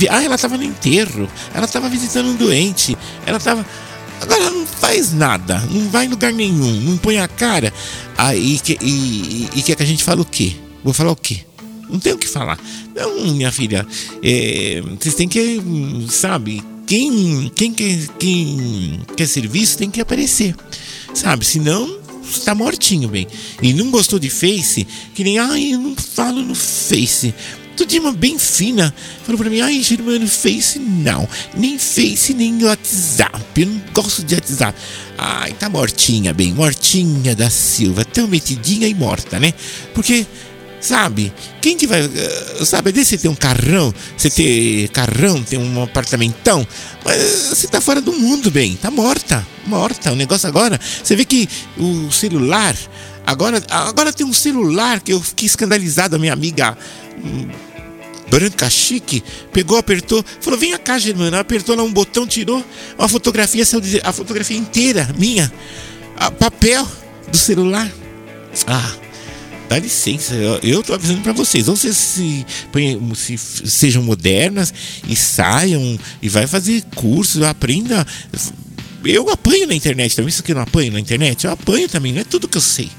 Ah, 0.10 0.24
ela 0.24 0.38
tava 0.38 0.58
no 0.58 0.64
enterro, 0.64 1.30
ela 1.54 1.68
tava 1.68 1.90
visitando 1.90 2.30
um 2.30 2.36
doente, 2.36 2.98
ela 3.26 3.40
tava. 3.40 3.66
Agora 4.22 4.50
não 4.52 4.66
faz 4.68 5.12
nada, 5.12 5.60
não 5.72 5.90
vai 5.90 6.06
em 6.06 6.10
lugar 6.10 6.32
nenhum, 6.32 6.80
não 6.82 6.98
põe 6.98 7.18
a 7.18 7.28
cara. 7.28 7.74
Aí 8.18 8.62
e, 8.70 8.78
e, 8.82 9.50
e 9.56 9.64
quer 9.64 9.76
que 9.76 9.84
a 9.84 9.86
gente 9.86 10.04
fale 10.04 10.22
o 10.22 10.26
quê? 10.26 10.54
Vou 10.84 10.94
falar 10.94 11.12
o 11.12 11.16
quê? 11.16 11.40
Não 11.90 12.00
tem 12.00 12.14
o 12.14 12.18
que 12.18 12.28
falar. 12.28 12.60
Não, 12.96 13.34
minha 13.34 13.52
filha, 13.52 13.86
é, 14.24 14.82
vocês 15.00 15.16
têm 15.16 15.28
que, 15.28 15.62
sabe, 16.10 16.64
quem, 16.86 17.52
quem, 17.56 17.74
quer, 17.74 18.08
quem 18.20 19.02
quer 19.16 19.28
serviço 19.28 19.78
tem 19.78 19.90
que 19.90 20.00
aparecer, 20.00 20.56
sabe? 21.14 21.44
Senão, 21.44 22.00
tá 22.46 22.54
mortinho, 22.56 23.10
bem. 23.10 23.28
E 23.62 23.74
não 23.74 23.90
gostou 23.92 24.20
de 24.20 24.30
Face, 24.30 24.88
que 25.14 25.24
nem, 25.24 25.40
ai, 25.40 25.74
eu 25.74 25.80
não 25.80 25.96
falo 25.96 26.42
no 26.42 26.56
Face. 26.56 27.34
Tu 27.76 27.86
de 27.86 28.00
uma 28.00 28.12
bem 28.12 28.38
fina, 28.38 28.94
falou 29.24 29.38
pra 29.38 29.50
mim, 29.50 29.62
ai, 29.62 29.82
Germano, 29.82 30.28
Face 30.28 30.78
não. 30.80 31.28
Nem 31.56 31.80
Face, 31.80 32.34
nem 32.34 32.64
WhatsApp. 32.64 33.44
Eu 33.56 33.68
não 33.68 33.82
gosto 33.94 34.24
de 34.24 34.36
WhatsApp. 34.36 34.78
Ai, 35.18 35.54
tá 35.54 35.70
mortinha, 35.70 36.34
bem, 36.34 36.54
mortinha 36.54 37.36
da 37.36 37.50
Silva. 37.50 38.04
Tão 38.04 38.28
metidinha 38.28 38.88
e 38.88 38.94
morta, 38.94 39.40
né? 39.40 39.54
Porque 39.94 40.26
Sabe? 40.82 41.32
Quem 41.62 41.78
que 41.78 41.86
vai. 41.86 42.02
Eh, 42.02 42.66
sabe, 42.66 42.90
é 42.90 42.92
desse 42.92 43.16
ter 43.16 43.28
um 43.28 43.36
carrão, 43.36 43.94
você 44.18 44.32
ter 44.32 44.90
carrão, 44.90 45.42
ter 45.44 45.58
um 45.58 45.84
apartamentão, 45.84 46.68
mas 47.06 47.22
você 47.50 47.68
tá 47.68 47.80
fora 47.80 48.02
do 48.02 48.12
mundo, 48.12 48.50
bem. 48.50 48.76
Tá 48.76 48.90
morta. 48.90 49.46
Morta. 49.68 50.12
O 50.12 50.16
negócio 50.16 50.50
agora. 50.50 50.80
Você 51.04 51.16
vê 51.16 51.24
que 51.24 51.48
o 51.78 52.12
celular. 52.12 52.76
Agora, 53.28 53.62
agora 53.70 54.12
tem 54.12 54.26
um 54.26 54.34
celular 54.34 55.00
que 55.00 55.14
eu 55.14 55.22
fiquei 55.22 55.46
escandalizado, 55.46 56.16
a 56.16 56.20
minha 56.20 56.34
amiga. 56.34 56.76
Branca 58.32 58.70
chique, 58.70 59.22
pegou, 59.52 59.78
apertou, 59.78 60.24
falou: 60.40 60.58
Vem 60.58 60.78
cá, 60.78 60.98
Germana. 60.98 61.42
Apertou 61.42 61.76
lá 61.76 61.84
um 61.84 61.92
botão, 61.92 62.26
tirou 62.26 62.64
uma 62.98 63.10
fotografia, 63.10 63.66
a 64.04 64.14
fotografia 64.14 64.58
inteira, 64.58 65.10
minha, 65.18 65.52
a 66.16 66.32
papel 66.32 66.88
do 67.30 67.36
celular. 67.38 67.92
Ah, 68.68 68.96
dá 69.68 69.80
licença, 69.80 70.34
eu, 70.64 70.82
tô 70.82 70.94
avisando 70.94 71.22
para 71.22 71.34
vocês. 71.34 71.68
Ou 71.68 71.76
vocês 71.76 71.98
se, 71.98 72.46
se, 73.16 73.38
sejam 73.66 74.02
modernas 74.02 74.74
e 75.08 75.16
saiam 75.16 76.00
e 76.22 76.30
vai 76.30 76.48
fazer 76.48 76.84
cursos, 76.96 77.42
aprenda. 77.42 78.08
Eu 79.04 79.30
apanho 79.30 79.68
na 79.68 79.74
internet 79.74 80.16
também, 80.16 80.30
isso 80.30 80.44
que 80.44 80.52
eu 80.52 80.56
não 80.56 80.62
apanho 80.62 80.94
na 80.94 81.00
internet, 81.00 81.46
eu 81.46 81.52
apanho 81.52 81.90
também, 81.90 82.14
não 82.14 82.22
é 82.22 82.24
tudo 82.24 82.48
que 82.48 82.58
eu 82.58 82.62
sei. 82.62 82.90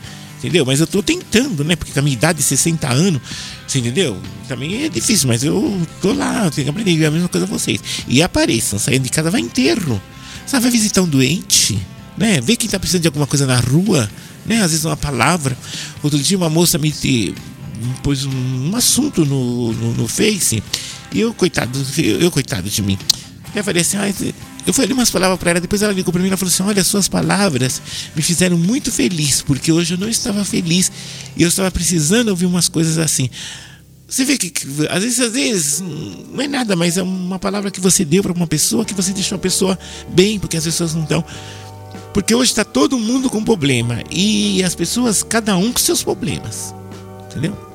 Entendeu? 0.43 0.67
Mas 0.67 0.81
eu 0.81 0.87
tô 0.87 1.03
tentando, 1.03 1.63
né? 1.63 1.77
Porque 1.77 1.93
com 1.93 2.01
a 2.01 2.03
minha 2.03 2.15
idade 2.15 2.39
de 2.39 2.45
60 2.45 2.93
anos, 2.93 3.23
você 3.67 3.79
entendeu? 3.79 4.21
Também 4.49 4.85
é 4.85 4.89
difícil, 4.89 5.29
mas 5.29 5.45
eu 5.45 5.81
tô 6.01 6.13
lá, 6.13 6.51
tenho 6.51 6.65
que 6.65 6.71
aprender 6.71 7.07
a 7.07 7.11
mesma 7.11 7.29
coisa 7.29 7.47
vocês. 7.47 7.81
E 8.09 8.23
apareçam, 8.23 8.79
saindo 8.79 9.05
de 9.05 9.11
casa, 9.11 9.31
vai 9.31 9.41
enterro. 9.41 10.03
Sabe, 10.45 10.65
vai 10.65 10.73
visitar 10.73 11.03
um 11.03 11.09
doente, 11.09 11.79
né? 12.19 12.41
Ver 12.41 12.57
quem 12.57 12.69
tá 12.69 12.79
precisando 12.79 13.03
de 13.03 13.09
alguma 13.09 13.27
coisa 13.27 13.47
na 13.47 13.61
rua 13.61 14.11
né? 14.45 14.63
Às 14.63 14.71
vezes 14.71 14.85
uma 14.85 14.97
palavra. 14.97 15.57
Outro 16.03 16.19
dia 16.19 16.37
uma 16.37 16.51
moça 16.51 16.79
me, 16.79 16.93
pôs 18.03 18.25
um, 18.25 18.77
assunto 18.77 19.25
no, 19.25 19.73
no, 19.73 19.95
no, 19.95 20.09
Face 20.09 20.63
e 21.13 21.21
eu, 21.21 21.33
coitado, 21.35 21.79
eu, 21.99 22.21
eu 22.21 22.31
coitado 22.31 22.69
de 22.69 22.83
mim. 22.83 22.99
Eu 23.55 23.63
falei 23.63 23.83
assim, 23.83 23.97
ah, 23.97 24.09
eu 24.67 24.73
falei 24.73 24.93
umas 24.93 25.11
palavras 25.11 25.39
para 25.39 25.51
ela, 25.51 25.61
depois 25.61 25.83
ela 25.83 25.93
ligou 25.93 26.13
para 26.13 26.23
mim 26.23 26.29
e 26.29 26.37
falou 26.37 26.53
assim: 26.53 26.63
Olha, 26.63 26.85
suas 26.85 27.09
palavras 27.09 27.83
me 28.15 28.23
fizeram 28.23 28.57
muito 28.57 28.93
feliz, 28.93 29.43
porque 29.43 29.73
hoje 29.73 29.95
eu 29.95 29.99
não 29.99 30.09
estava 30.09 30.45
feliz 30.45 30.91
e 31.37 31.43
eu 31.43 31.49
estava 31.49 31.71
precisando 31.71 32.29
ouvir 32.29 32.47
umas 32.47 32.69
coisas 32.69 32.99
assim. 32.99 33.29
Você 34.07 34.25
vê 34.25 34.37
que, 34.37 34.51
que, 34.51 34.67
às 34.91 35.03
vezes, 35.03 35.21
às 35.21 35.33
vezes 35.33 35.81
não 35.81 36.43
é 36.43 36.47
nada, 36.47 36.77
mas 36.77 36.99
é 36.99 37.03
uma 37.03 37.39
palavra 37.39 37.71
que 37.71 37.81
você 37.81 38.05
deu 38.05 38.23
para 38.23 38.33
uma 38.33 38.47
pessoa 38.47 38.85
que 38.85 38.95
você 38.95 39.11
deixou 39.13 39.37
a 39.37 39.39
pessoa 39.39 39.79
bem, 40.11 40.39
porque 40.39 40.57
as 40.57 40.65
pessoas 40.65 40.95
não 40.95 41.03
estão. 41.03 41.25
Porque 42.13 42.35
hoje 42.35 42.51
está 42.51 42.63
todo 42.63 42.99
mundo 42.99 43.31
com 43.31 43.43
problema 43.43 44.03
e 44.11 44.63
as 44.63 44.75
pessoas, 44.75 45.23
cada 45.23 45.57
um 45.57 45.73
com 45.73 45.79
seus 45.79 46.03
problemas. 46.03 46.75
Entendeu? 47.31 47.72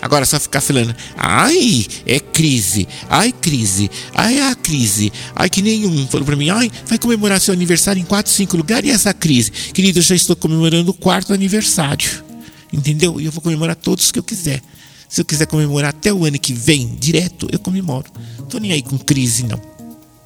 Agora 0.00 0.24
só 0.24 0.38
ficar 0.38 0.60
falando, 0.60 0.94
ai, 1.16 1.86
é 2.06 2.20
crise, 2.20 2.86
ai, 3.08 3.32
crise, 3.32 3.90
ai, 4.14 4.40
a 4.40 4.54
crise, 4.54 5.12
ai, 5.34 5.50
que 5.50 5.60
nenhum 5.60 6.06
falou 6.06 6.24
para 6.24 6.36
mim, 6.36 6.50
ai, 6.50 6.70
vai 6.86 6.98
comemorar 6.98 7.40
seu 7.40 7.52
aniversário 7.52 8.00
em 8.00 8.04
quatro, 8.04 8.32
cinco 8.32 8.56
lugares 8.56 8.88
e 8.88 8.92
essa 8.92 9.12
crise. 9.12 9.50
Querido, 9.50 9.98
eu 9.98 10.02
já 10.02 10.14
estou 10.14 10.36
comemorando 10.36 10.90
o 10.90 10.94
quarto 10.94 11.32
aniversário, 11.32 12.24
entendeu? 12.72 13.20
E 13.20 13.26
eu 13.26 13.32
vou 13.32 13.42
comemorar 13.42 13.76
todos 13.76 14.12
que 14.12 14.18
eu 14.18 14.22
quiser. 14.22 14.62
Se 15.08 15.20
eu 15.20 15.24
quiser 15.24 15.46
comemorar 15.46 15.90
até 15.90 16.12
o 16.12 16.24
ano 16.24 16.38
que 16.38 16.52
vem, 16.52 16.94
direto, 17.00 17.48
eu 17.50 17.58
comemoro. 17.58 18.10
Tô 18.48 18.58
nem 18.58 18.72
aí 18.72 18.82
com 18.82 18.98
crise, 18.98 19.44
não. 19.44 19.60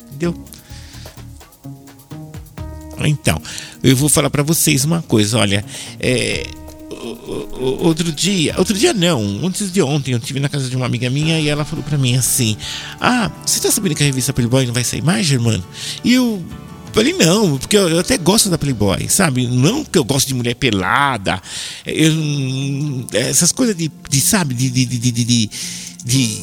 Entendeu? 0.08 0.34
Então, 3.04 3.40
eu 3.82 3.96
vou 3.96 4.08
falar 4.08 4.30
para 4.30 4.42
vocês 4.42 4.84
uma 4.84 5.02
coisa, 5.02 5.38
olha, 5.38 5.64
é, 5.98 6.46
outro 7.80 8.12
dia, 8.12 8.54
outro 8.59 8.75
dia 8.75 8.92
não, 8.92 9.40
antes 9.44 9.73
de 9.73 9.82
ontem 9.82 10.12
eu 10.12 10.18
estive 10.18 10.40
na 10.40 10.49
casa 10.49 10.68
de 10.68 10.76
uma 10.76 10.87
amiga 10.87 11.11
minha 11.11 11.40
e 11.40 11.49
ela 11.49 11.64
falou 11.64 11.85
para 11.85 11.99
mim 11.99 12.16
assim: 12.16 12.56
"Ah, 13.00 13.30
você 13.44 13.61
tá 13.61 13.71
sabendo 13.71 13.94
que 13.94 14.02
a 14.02 14.06
revista 14.06 14.32
Playboy 14.32 14.66
não 14.66 14.75
vai 14.75 14.85
sair 14.85 15.02
mais, 15.02 15.26
Germano?" 15.26 15.64
E 16.04 16.14
eu 16.14 16.42
Falei, 16.92 17.14
não, 17.14 17.56
porque 17.56 17.76
eu, 17.76 17.88
eu, 17.88 17.99
até 18.00 18.18
gosto 18.18 18.50
da 18.50 18.59
Playboy, 18.59 19.09
sabe? 19.09 19.47
Não 19.47 19.82
que 19.82 19.99
eu 19.99 20.04
gosto 20.04 20.28
de 20.28 20.35
mulher 20.35 20.54
pelada, 20.54 21.40
eu, 21.87 22.12
essas 23.14 23.50
coisas 23.50 23.75
de, 23.75 23.90
de 24.11 24.21
sabe, 24.21 24.54
de, 24.54 24.68
de, 24.68 24.85
de, 24.85 25.11
de, 25.11 25.50
de, 26.04 26.40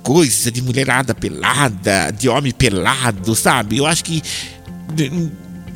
coisa, 0.00 0.52
de 0.52 0.62
mulherada 0.62 1.16
pelada, 1.16 2.12
de 2.12 2.28
homem 2.28 2.52
pelado, 2.52 3.34
sabe? 3.34 3.78
Eu 3.78 3.86
acho 3.86 4.04
que 4.04 4.22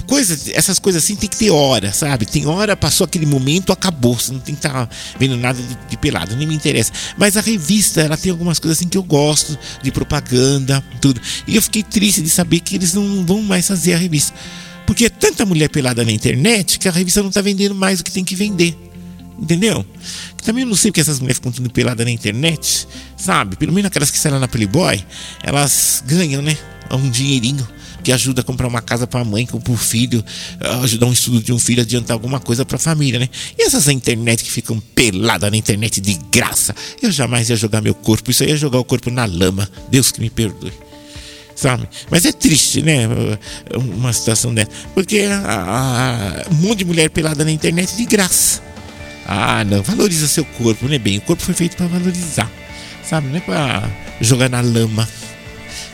coisas, 0.02 0.49
essas 0.49 0.78
coisas 0.78 1.02
assim 1.02 1.16
tem 1.16 1.28
que 1.28 1.37
ter 1.37 1.50
hora, 1.50 1.92
sabe? 1.92 2.26
Tem 2.26 2.47
hora, 2.47 2.76
passou 2.76 3.04
aquele 3.04 3.26
momento, 3.26 3.73
acabou. 3.73 4.18
Você 4.18 4.32
não 4.32 4.40
tem 4.40 4.54
que 4.54 4.59
estar 4.59 4.87
tá 4.87 4.94
vendo 5.18 5.37
nada 5.37 5.61
de, 5.61 5.78
de, 5.88 5.97
pelado, 5.97 6.37
nem 6.37 6.47
me 6.47 6.54
interessa. 6.54 6.92
Mas 7.16 7.37
a 7.37 7.40
revista, 7.40 8.00
ela 8.00 8.16
tem 8.16 8.30
algumas 8.30 8.59
coisas 8.59 8.78
assim 8.78 8.88
que 8.88 8.99
eu 8.99 9.02
gosto, 9.02 9.59
de 9.82 9.90
propaganda, 9.90 10.82
tudo. 11.00 11.21
E 11.47 11.56
eu 11.56 11.62
fiquei 11.62 11.82
triste 11.82 12.21
de 12.21 12.30
saber 12.30 12.61
que 12.61 12.75
eles 12.75 12.94
não 12.94 13.25
vão 13.25 13.42
mais 13.42 13.66
fazer 13.66 13.94
a 13.94 13.99
revista. 13.99 14.35
Porque 14.87 15.06
é 15.06 15.09
tanta 15.09 15.47
mulher 15.47 15.68
pelada 15.68 16.04
na 16.04 16.12
internet 16.12 16.78
que 16.78 16.88
a 16.88 16.92
revista 16.92 17.21
não 17.23 17.28
está 17.28 17.40
vendendo 17.40 17.75
mais 17.75 18.00
o 18.00 18.04
que 18.04 18.11
tem 18.11 18.25
que 18.25 18.35
vender. 18.35 18.76
Entendeu? 19.38 19.85
Também 20.42 20.62
eu 20.62 20.68
não 20.68 20.76
sei 20.76 20.90
porque 20.90 21.00
essas 21.00 21.18
mulheres 21.18 21.38
ficam 21.38 21.50
tudo 21.50 21.71
peladas 21.71 22.04
na 22.04 22.12
internet, 22.12 22.87
sabe? 23.16 23.56
Pelo 23.56 23.73
menos 23.73 23.88
aquelas 23.88 24.11
que 24.11 24.18
saem 24.18 24.38
na 24.38 24.47
Playboy, 24.47 25.04
elas 25.42 26.02
ganham, 26.06 26.42
né? 26.42 26.56
Um 26.90 27.09
dinheirinho 27.09 27.66
que 28.02 28.12
ajuda 28.12 28.40
a 28.40 28.44
comprar 28.44 28.66
uma 28.66 28.82
casa 28.82 29.06
para 29.06 29.21
a 29.21 29.25
mãe, 29.25 29.47
para 29.47 29.73
o 29.73 29.76
filho, 29.76 30.25
ajudar 30.82 31.06
um 31.06 31.12
estudo 31.12 31.40
de 31.40 31.52
um 31.52 31.59
filho, 31.59 31.82
adiantar 31.82 32.14
alguma 32.14 32.40
coisa 32.40 32.64
para 32.64 32.76
a 32.76 32.78
família, 32.78 33.21
né? 33.21 33.28
E 33.59 33.62
essas 33.62 33.87
internet 33.92 34.42
que 34.42 34.50
ficam 34.50 34.80
peladas 34.94 35.50
na 35.50 35.56
internet 35.56 36.00
de 36.00 36.18
graça, 36.30 36.75
eu 37.00 37.11
jamais 37.11 37.50
ia 37.50 37.56
jogar 37.56 37.80
meu 37.80 37.94
corpo, 37.94 38.30
isso 38.30 38.42
aí 38.42 38.50
ia 38.50 38.56
jogar 38.56 38.78
o 38.78 38.85
corpo 38.85 39.11
na 39.11 39.25
lama. 39.25 39.68
Deus 39.90 40.11
que 40.11 40.21
me 40.21 40.30
perdoe. 40.30 40.73
Sabe? 41.54 41.88
Mas 42.11 42.25
é 42.25 42.32
triste, 42.32 42.82
né? 42.82 43.06
Uma 43.75 44.12
situação 44.12 44.52
dessa. 44.52 44.71
Porque 44.94 45.21
a, 45.21 46.42
a, 46.49 46.50
um 46.50 46.54
monte 46.54 46.78
de 46.78 46.85
mulher 46.85 47.11
pelada 47.11 47.44
na 47.44 47.52
internet 47.52 47.97
de 47.97 48.04
graça. 48.04 48.61
Ah, 49.26 49.62
não, 49.64 49.82
valoriza 49.82 50.26
seu 50.26 50.44
corpo, 50.44 50.88
né? 50.88 50.99
Bem, 50.99 51.18
o 51.18 51.21
corpo 51.21 51.42
foi 51.42 51.54
feito 51.54 51.76
para 51.76 51.87
valorizar, 51.87 52.50
sabe? 53.04 53.28
Não 53.28 53.37
é 53.37 53.40
para 53.40 53.88
jogar 54.21 54.49
na 54.49 54.61
lama. 54.61 55.09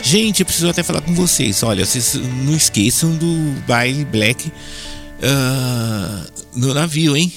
Gente, 0.02 0.40
eu 0.40 0.46
preciso 0.46 0.68
até 0.68 0.82
falar 0.82 1.00
com 1.00 1.14
vocês. 1.14 1.62
Olha, 1.62 1.84
vocês 1.84 2.14
não 2.14 2.54
esqueçam 2.54 3.16
do 3.16 3.62
baile 3.66 4.04
black 4.04 4.48
uh, 4.48 6.32
no 6.54 6.72
navio, 6.72 7.16
hein? 7.16 7.32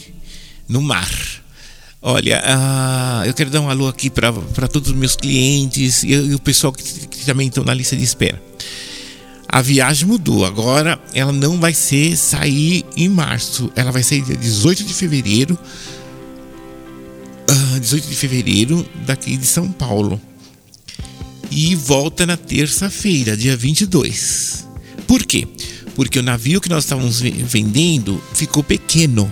No 0.68 0.82
mar. 0.82 1.10
Olha, 2.02 2.42
uh, 2.42 3.26
eu 3.26 3.34
quero 3.34 3.50
dar 3.50 3.62
um 3.62 3.70
alô 3.70 3.88
aqui 3.88 4.10
para 4.10 4.32
todos 4.68 4.90
os 4.90 4.96
meus 4.96 5.16
clientes 5.16 6.04
e, 6.04 6.14
e 6.14 6.34
o 6.34 6.40
pessoal 6.40 6.74
que, 6.74 6.84
que 7.08 7.26
também 7.26 7.48
estão 7.48 7.64
na 7.64 7.74
lista 7.74 7.96
de 7.96 8.04
espera. 8.04 8.42
A 9.48 9.62
viagem 9.62 10.08
mudou. 10.08 10.46
Agora 10.46 11.00
ela 11.14 11.32
não 11.32 11.60
vai 11.60 11.74
ser 11.74 12.16
sair 12.16 12.86
em 12.96 13.10
março. 13.10 13.72
Ela 13.76 13.92
vai 13.92 14.02
sair 14.02 14.22
dia 14.22 14.38
18 14.38 14.84
de 14.84 14.94
fevereiro. 14.94 15.60
Uh, 17.50 17.76
ah, 17.76 17.80
18 17.80 18.08
de 18.08 18.16
fevereiro 18.16 18.88
daqui 19.06 19.36
de 19.36 19.46
São 19.46 19.70
Paulo 19.72 20.20
e 21.52 21.76
volta 21.76 22.26
na 22.26 22.38
terça-feira, 22.38 23.36
dia 23.36 23.58
22. 23.58 24.66
Por 25.06 25.24
quê? 25.26 25.46
Porque 25.94 26.18
o 26.18 26.24
navio 26.24 26.62
que 26.62 26.70
nós 26.70 26.86
estávamos 26.86 27.20
vendendo 27.20 28.24
ficou 28.34 28.64
pequeno, 28.64 29.30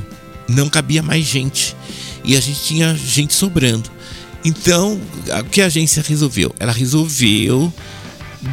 não 0.48 0.70
cabia 0.70 1.02
mais 1.02 1.26
gente 1.26 1.76
e 2.26 2.36
a 2.36 2.42
gente 2.42 2.62
tinha 2.62 2.94
gente 2.96 3.34
sobrando. 3.34 3.90
Então, 4.44 5.00
o 5.40 5.44
que 5.46 5.62
a 5.62 5.68
agência 5.68 6.04
resolveu? 6.06 6.54
Ela 6.60 6.72
resolveu 6.74 7.74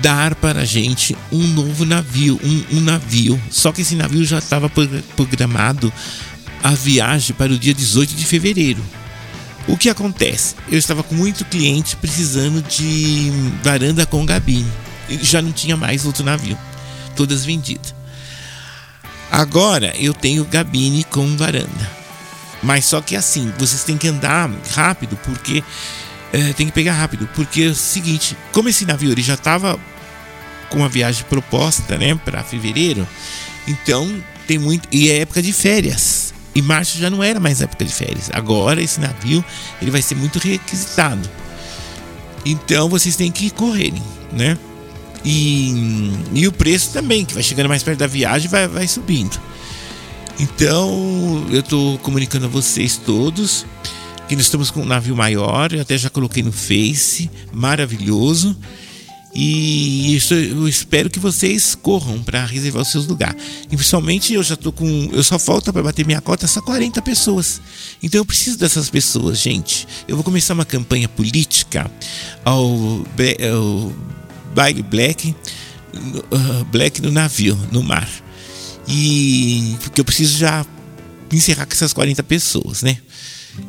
dar 0.00 0.34
para 0.36 0.60
a 0.60 0.64
gente 0.64 1.16
um 1.30 1.42
novo 1.48 1.84
navio, 1.84 2.40
um, 2.42 2.78
um 2.78 2.80
navio. 2.80 3.40
Só 3.50 3.72
que 3.72 3.82
esse 3.82 3.94
navio 3.94 4.24
já 4.24 4.38
estava 4.38 4.70
programado 5.16 5.92
a 6.62 6.70
viagem 6.70 7.34
para 7.36 7.52
o 7.52 7.58
dia 7.58 7.74
18 7.74 8.14
de 8.14 8.24
fevereiro. 8.24 8.82
O 9.68 9.76
que 9.76 9.90
acontece? 9.90 10.54
Eu 10.68 10.78
estava 10.78 11.02
com 11.02 11.14
muito 11.14 11.44
cliente 11.44 11.96
precisando 11.96 12.62
de 12.62 13.32
varanda 13.62 14.06
com 14.06 14.24
gabine. 14.24 14.70
Já 15.22 15.42
não 15.42 15.52
tinha 15.52 15.76
mais 15.76 16.04
outro 16.04 16.24
navio. 16.24 16.56
Todas 17.16 17.44
vendidas. 17.44 17.94
Agora 19.30 19.92
eu 19.96 20.14
tenho 20.14 20.44
gabine 20.44 21.02
com 21.04 21.36
varanda. 21.36 21.90
Mas 22.62 22.84
só 22.84 23.00
que 23.00 23.16
assim, 23.16 23.52
vocês 23.58 23.84
têm 23.84 23.98
que 23.98 24.08
andar 24.08 24.50
rápido 24.72 25.18
porque 25.24 25.62
é, 26.32 26.52
tem 26.52 26.66
que 26.66 26.72
pegar 26.72 26.94
rápido, 26.94 27.28
porque 27.34 27.62
é 27.62 27.66
o 27.66 27.74
seguinte, 27.74 28.36
como 28.52 28.68
esse 28.68 28.84
navio 28.84 29.12
ele 29.12 29.22
já 29.22 29.34
estava 29.34 29.78
com 30.70 30.84
a 30.84 30.88
viagem 30.88 31.24
proposta, 31.28 31.96
né, 31.96 32.14
para 32.24 32.42
fevereiro, 32.42 33.06
então 33.66 34.22
tem 34.46 34.58
muito 34.58 34.88
e 34.90 35.10
é 35.10 35.20
época 35.20 35.42
de 35.42 35.52
férias. 35.52 36.34
E 36.56 36.62
março 36.62 36.96
já 36.96 37.10
não 37.10 37.22
era 37.22 37.38
mais 37.38 37.60
época 37.60 37.84
de 37.84 37.92
férias. 37.92 38.30
Agora 38.32 38.82
esse 38.82 38.98
navio 38.98 39.44
ele 39.80 39.90
vai 39.90 40.00
ser 40.00 40.14
muito 40.14 40.38
requisitado. 40.38 41.28
Então 42.46 42.88
vocês 42.88 43.14
têm 43.14 43.30
que 43.30 43.50
correrem, 43.50 44.02
né? 44.32 44.56
E, 45.22 46.12
e 46.32 46.48
o 46.48 46.52
preço 46.52 46.92
também, 46.94 47.26
que 47.26 47.34
vai 47.34 47.42
chegando 47.42 47.68
mais 47.68 47.82
perto 47.82 47.98
da 47.98 48.06
viagem, 48.06 48.48
vai, 48.48 48.66
vai 48.66 48.88
subindo. 48.88 49.38
Então 50.40 51.46
eu 51.50 51.60
estou 51.60 51.98
comunicando 51.98 52.46
a 52.46 52.48
vocês 52.48 52.96
todos 52.96 53.66
que 54.26 54.34
nós 54.34 54.46
estamos 54.46 54.70
com 54.70 54.80
um 54.80 54.86
navio 54.86 55.14
maior, 55.14 55.74
eu 55.74 55.82
até 55.82 55.98
já 55.98 56.08
coloquei 56.08 56.42
no 56.42 56.52
Face, 56.52 57.30
maravilhoso. 57.52 58.56
E 59.38 60.18
eu 60.30 60.66
espero 60.66 61.10
que 61.10 61.18
vocês 61.18 61.74
corram 61.74 62.22
para 62.22 62.46
reservar 62.46 62.80
os 62.80 62.90
seus 62.90 63.06
lugares. 63.06 63.36
E 63.70 63.76
principalmente 63.76 64.32
eu 64.32 64.42
já 64.42 64.54
estou 64.54 64.72
com. 64.72 65.10
Eu 65.12 65.22
só 65.22 65.38
falta 65.38 65.70
para 65.70 65.82
bater 65.82 66.06
minha 66.06 66.22
cota 66.22 66.46
só 66.46 66.62
40 66.62 67.02
pessoas. 67.02 67.60
Então 68.02 68.18
eu 68.18 68.24
preciso 68.24 68.56
dessas 68.56 68.88
pessoas, 68.88 69.38
gente. 69.38 69.86
Eu 70.08 70.16
vou 70.16 70.24
começar 70.24 70.54
uma 70.54 70.64
campanha 70.64 71.06
política 71.06 71.90
ao, 72.46 72.64
ao 72.64 73.92
baile 74.54 74.82
black, 74.82 75.36
uh, 75.94 76.64
black 76.72 77.02
no 77.02 77.12
navio, 77.12 77.58
no 77.70 77.82
mar. 77.82 78.08
E 78.88 79.76
porque 79.82 80.00
eu 80.00 80.04
preciso 80.06 80.38
já 80.38 80.64
encerrar 81.30 81.66
com 81.66 81.74
essas 81.74 81.92
40 81.92 82.22
pessoas, 82.22 82.80
né? 82.80 82.96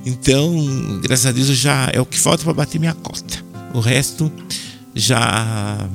Então, 0.06 1.02
graças 1.04 1.26
a 1.26 1.34
Deus, 1.34 1.48
já 1.48 1.90
é 1.92 2.00
o 2.00 2.06
que 2.06 2.18
falta 2.18 2.46
para 2.46 2.54
bater 2.54 2.80
minha 2.80 2.94
cota. 2.94 3.46
O 3.74 3.82
resto 3.82 4.32
já 4.98 5.88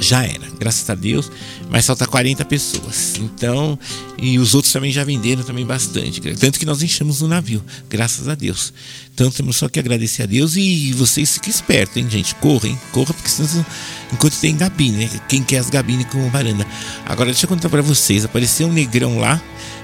já 0.00 0.24
era, 0.24 0.50
graças 0.58 0.88
a 0.90 0.94
Deus, 0.94 1.30
mas 1.70 1.86
falta 1.86 2.06
40 2.06 2.44
pessoas. 2.44 3.14
Então, 3.18 3.78
e 4.18 4.38
os 4.38 4.54
outros 4.54 4.72
também 4.72 4.92
já 4.92 5.04
venderam 5.04 5.42
também 5.42 5.64
bastante, 5.64 6.20
tanto 6.20 6.58
que 6.58 6.66
nós 6.66 6.82
enchemos 6.82 7.22
o 7.22 7.28
navio, 7.28 7.64
graças 7.88 8.28
a 8.28 8.34
Deus. 8.34 8.72
Então 9.14 9.30
temos 9.30 9.56
só 9.56 9.68
que 9.68 9.78
agradecer 9.78 10.24
a 10.24 10.26
Deus 10.26 10.56
e 10.56 10.92
vocês 10.92 11.34
fiquem 11.34 11.50
espertos, 11.50 11.96
hein, 11.96 12.10
gente, 12.10 12.34
correm, 12.36 12.78
corra 12.92 13.14
porque 13.14 13.28
senão, 13.28 13.64
enquanto 14.12 14.34
tem 14.40 14.56
gabine, 14.56 15.04
né? 15.04 15.10
Quem 15.28 15.42
quer 15.42 15.58
as 15.58 15.70
gabines 15.70 16.06
com 16.06 16.28
varanda. 16.30 16.66
Agora 17.06 17.30
deixa 17.30 17.44
eu 17.44 17.48
contar 17.48 17.68
para 17.68 17.82
vocês, 17.82 18.24
apareceu 18.24 18.66
um 18.66 18.72
negrão 18.72 19.18
lá 19.18 19.40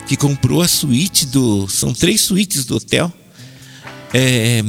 que 0.07 0.17
comprou 0.17 0.61
a 0.61 0.69
suíte 0.69 1.27
do. 1.27 1.69
São 1.69 1.95
três 1.95 2.21
suítes 2.23 2.65
do 2.65 2.77
hotel 2.77 3.13
é, 4.13 4.61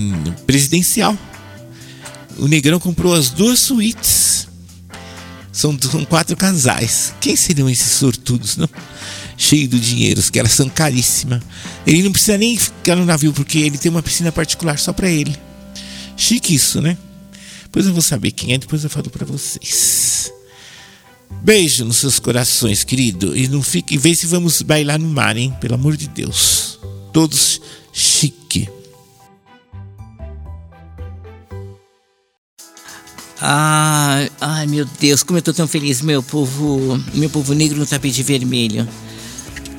presidencial. 0.46 1.18
O 2.42 2.48
Negrão 2.48 2.80
comprou 2.80 3.14
as 3.14 3.30
duas 3.30 3.60
suítes. 3.60 4.48
São, 5.52 5.78
são 5.80 6.04
quatro 6.04 6.36
casais. 6.36 7.14
Quem 7.22 7.36
seriam 7.36 7.70
esses 7.70 7.92
sortudos, 7.92 8.58
não? 8.58 8.68
Cheio 9.38 9.70
do 9.70 9.80
dinheiro, 9.80 10.20
que 10.24 10.40
elas 10.40 10.52
são 10.52 10.68
caríssimas. 10.68 11.40
Ele 11.86 12.02
não 12.02 12.12
precisa 12.12 12.40
nem 12.40 12.58
ficar 12.58 12.96
no 12.96 13.06
navio, 13.06 13.32
porque 13.32 13.60
ele 13.60 13.78
tem 13.78 13.92
uma 13.92 14.02
piscina 14.02 14.32
particular 14.32 14.80
só 14.80 14.92
para 14.92 15.08
ele. 15.08 15.38
Chique 16.18 16.56
isso, 16.56 16.82
né? 16.82 16.98
Depois 17.62 17.86
eu 17.86 17.94
vou 17.94 18.02
saber 18.02 18.32
quem 18.32 18.56
é, 18.56 18.58
depois 18.58 18.84
eu 18.84 18.90
falo 18.90 19.12
para 19.12 19.24
vocês. 19.24 20.34
Beijo 21.44 21.86
nos 21.86 21.98
seus 21.98 22.18
corações, 22.18 22.84
querido. 22.84 23.38
E 23.38 23.48
não 23.48 23.62
fique, 23.62 24.00
vê 24.00 24.16
se 24.16 24.26
vamos 24.26 24.64
bailar 24.64 24.98
no 24.98 25.08
mar, 25.08 25.38
hein? 25.38 25.56
Pelo 25.62 25.76
amor 25.76 25.96
de 25.96 26.08
Deus. 26.08 26.80
Todos 27.14 27.62
chique. 27.94 28.68
Ai, 33.44 34.30
ai, 34.40 34.68
meu 34.68 34.86
Deus, 35.00 35.24
como 35.24 35.40
eu 35.40 35.42
tô 35.42 35.52
tão 35.52 35.68
feliz, 35.68 36.00
meu 36.04 36.22
povo, 36.22 36.96
meu 37.12 37.28
povo 37.28 37.56
negro 37.56 37.80
no 37.80 37.88
tapete 37.88 38.22
vermelho. 38.22 38.88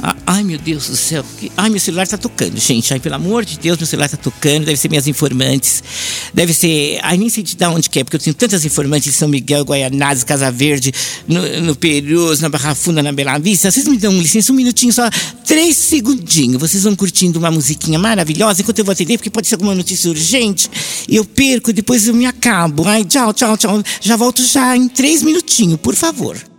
Ah, 0.04 0.16
ai, 0.26 0.42
meu 0.42 0.58
Deus 0.58 0.88
do 0.88 0.96
céu. 0.96 1.24
Ai, 1.56 1.70
meu 1.70 1.78
celular 1.78 2.08
tá 2.08 2.18
tocando, 2.18 2.58
gente. 2.58 2.92
Ai, 2.92 2.98
pelo 2.98 3.14
amor 3.14 3.44
de 3.44 3.56
Deus, 3.56 3.78
meu 3.78 3.86
celular 3.86 4.08
tá 4.08 4.16
tocando. 4.16 4.64
Deve 4.64 4.76
ser 4.76 4.88
minhas 4.88 5.06
informantes. 5.06 5.80
Deve 6.34 6.52
ser. 6.52 6.98
Ai, 7.04 7.16
nem 7.16 7.28
sei 7.28 7.44
de 7.44 7.56
onde 7.66 7.88
que 7.88 8.00
é, 8.00 8.04
porque 8.04 8.16
eu 8.16 8.20
tenho 8.20 8.34
tantas 8.34 8.64
informantes 8.64 9.14
em 9.14 9.16
São 9.16 9.28
Miguel, 9.28 9.62
Guaianazes, 9.62 10.24
Casa 10.24 10.50
Verde, 10.50 10.92
no, 11.28 11.60
no 11.60 11.76
Perus, 11.76 12.40
na 12.40 12.48
Barra 12.48 12.74
Funda, 12.74 13.00
na 13.00 13.12
Bela 13.12 13.38
Vista. 13.38 13.70
Vocês 13.70 13.86
me 13.86 13.96
dão 13.96 14.12
licença, 14.18 14.52
um 14.52 14.56
minutinho 14.56 14.92
só, 14.92 15.08
três 15.46 15.76
segundinhos. 15.76 16.60
Vocês 16.60 16.82
vão 16.82 16.96
curtindo 16.96 17.38
uma 17.38 17.52
musiquinha 17.52 17.96
maravilhosa 17.96 18.60
enquanto 18.60 18.80
eu 18.80 18.84
vou 18.84 18.92
atender, 18.92 19.18
porque 19.18 19.30
pode 19.30 19.46
ser 19.46 19.54
alguma 19.54 19.74
notícia 19.74 20.10
urgente. 20.10 20.68
Eu 21.08 21.24
perco, 21.24 21.72
depois 21.72 22.08
eu 22.08 22.14
me 22.14 22.26
acabo. 22.26 22.88
Ai, 22.88 23.04
tchau, 23.04 23.32
tchau, 23.32 23.56
tchau. 23.56 23.80
Já 24.00 24.16
volto 24.16 24.44
já 24.44 24.76
em 24.76 24.88
três 24.88 25.22
minutinhos, 25.22 25.78
por 25.80 25.94
favor. 25.94 26.51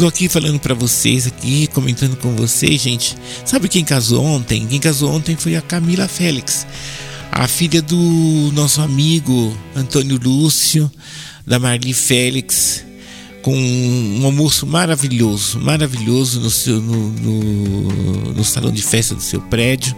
Tô 0.00 0.06
aqui 0.06 0.30
falando 0.30 0.58
para 0.58 0.72
vocês 0.72 1.26
aqui, 1.26 1.66
comentando 1.66 2.16
com 2.16 2.34
vocês, 2.34 2.80
gente. 2.80 3.14
Sabe 3.44 3.68
quem 3.68 3.84
casou 3.84 4.24
ontem? 4.24 4.66
Quem 4.66 4.80
casou 4.80 5.12
ontem 5.12 5.36
foi 5.36 5.56
a 5.56 5.60
Camila 5.60 6.08
Félix, 6.08 6.66
a 7.30 7.46
filha 7.46 7.82
do 7.82 8.50
nosso 8.54 8.80
amigo 8.80 9.54
Antônio 9.76 10.18
Lúcio, 10.18 10.90
da 11.46 11.58
Marli 11.58 11.92
Félix, 11.92 12.82
com 13.42 13.54
um 13.54 14.24
almoço 14.24 14.66
maravilhoso, 14.66 15.60
maravilhoso 15.60 16.40
no, 16.40 16.50
seu, 16.50 16.80
no, 16.80 17.10
no, 17.10 18.32
no 18.32 18.42
salão 18.42 18.72
de 18.72 18.80
festa 18.80 19.14
do 19.14 19.22
seu 19.22 19.42
prédio. 19.42 19.94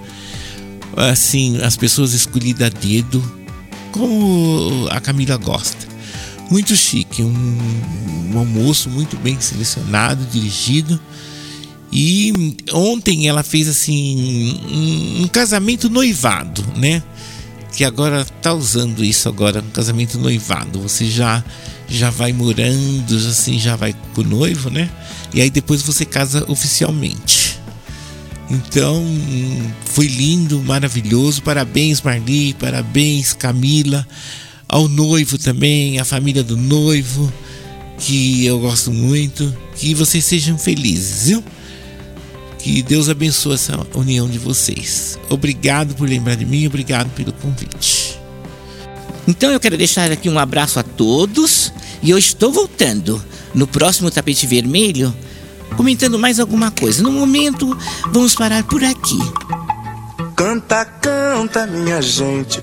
Assim, 0.96 1.62
as 1.62 1.76
pessoas 1.76 2.12
escolhidas 2.12 2.66
a 2.66 2.70
dedo, 2.70 3.22
como 3.92 4.88
a 4.90 5.00
Camila 5.00 5.36
gosta. 5.36 5.91
Muito 6.52 6.76
chique, 6.76 7.22
um, 7.22 7.58
um 8.30 8.38
almoço 8.38 8.90
muito 8.90 9.16
bem 9.16 9.40
selecionado, 9.40 10.22
dirigido. 10.26 11.00
E 11.90 12.58
ontem 12.74 13.26
ela 13.26 13.42
fez 13.42 13.66
assim 13.66 14.60
um, 14.70 15.22
um, 15.22 15.28
casamento 15.28 15.88
noivado, 15.88 16.62
né? 16.76 17.02
Que 17.74 17.86
agora 17.86 18.22
tá 18.42 18.52
usando 18.52 19.02
isso 19.02 19.30
agora, 19.30 19.60
um 19.66 19.70
casamento 19.70 20.18
noivado. 20.18 20.78
Você 20.80 21.06
já 21.06 21.42
já 21.88 22.10
vai 22.10 22.34
morando, 22.34 23.16
assim, 23.16 23.58
já 23.58 23.74
vai 23.74 23.94
com 24.14 24.20
o 24.20 24.24
noivo, 24.24 24.68
né? 24.68 24.90
E 25.32 25.40
aí 25.40 25.48
depois 25.48 25.80
você 25.80 26.04
casa 26.04 26.44
oficialmente. 26.48 27.58
Então, 28.50 29.02
foi 29.86 30.06
lindo, 30.06 30.62
maravilhoso. 30.62 31.40
Parabéns, 31.40 32.02
Marli, 32.02 32.52
parabéns, 32.52 33.32
Camila. 33.32 34.06
Ao 34.72 34.88
noivo 34.88 35.36
também, 35.36 35.98
à 35.98 36.04
família 36.04 36.42
do 36.42 36.56
noivo, 36.56 37.30
que 37.98 38.46
eu 38.46 38.58
gosto 38.58 38.90
muito. 38.90 39.54
Que 39.76 39.92
vocês 39.92 40.24
sejam 40.24 40.56
felizes, 40.56 41.26
viu? 41.26 41.44
Que 42.58 42.82
Deus 42.82 43.10
abençoe 43.10 43.52
essa 43.52 43.78
união 43.94 44.26
de 44.26 44.38
vocês. 44.38 45.18
Obrigado 45.28 45.94
por 45.94 46.08
lembrar 46.08 46.36
de 46.36 46.46
mim, 46.46 46.66
obrigado 46.66 47.10
pelo 47.10 47.34
convite. 47.34 48.18
Então 49.28 49.50
eu 49.50 49.60
quero 49.60 49.76
deixar 49.76 50.10
aqui 50.10 50.30
um 50.30 50.38
abraço 50.38 50.78
a 50.78 50.82
todos 50.82 51.70
e 52.02 52.08
eu 52.08 52.16
estou 52.16 52.50
voltando 52.50 53.22
no 53.54 53.66
próximo 53.66 54.10
tapete 54.10 54.46
vermelho 54.46 55.14
comentando 55.76 56.18
mais 56.18 56.40
alguma 56.40 56.70
coisa. 56.70 57.02
No 57.02 57.12
momento, 57.12 57.76
vamos 58.10 58.34
parar 58.34 58.64
por 58.64 58.82
aqui. 58.82 59.18
Canta, 60.34 60.86
canta, 60.86 61.66
minha 61.66 62.00
gente, 62.00 62.62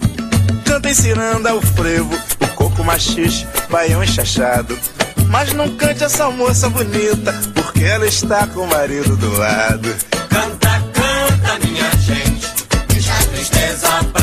Cantem 0.71 0.93
ciranda, 0.93 1.53
o 1.53 1.61
frevo, 1.61 2.15
o 2.39 2.47
coco 2.55 2.81
machixe, 2.81 3.45
baião 3.69 4.01
enxachado. 4.01 4.79
Mas 5.27 5.51
não 5.51 5.67
cante 5.75 6.01
essa 6.01 6.29
moça 6.31 6.69
bonita, 6.69 7.33
porque 7.53 7.83
ela 7.83 8.07
está 8.07 8.47
com 8.47 8.61
o 8.61 8.67
marido 8.67 9.17
do 9.17 9.37
lado. 9.37 9.93
Canta, 10.29 10.81
canta, 10.93 11.67
minha 11.67 11.91
gente, 11.97 12.47
deixa 12.87 13.11
a 13.11 13.23
tristeza 13.25 13.89
pra 14.13 14.20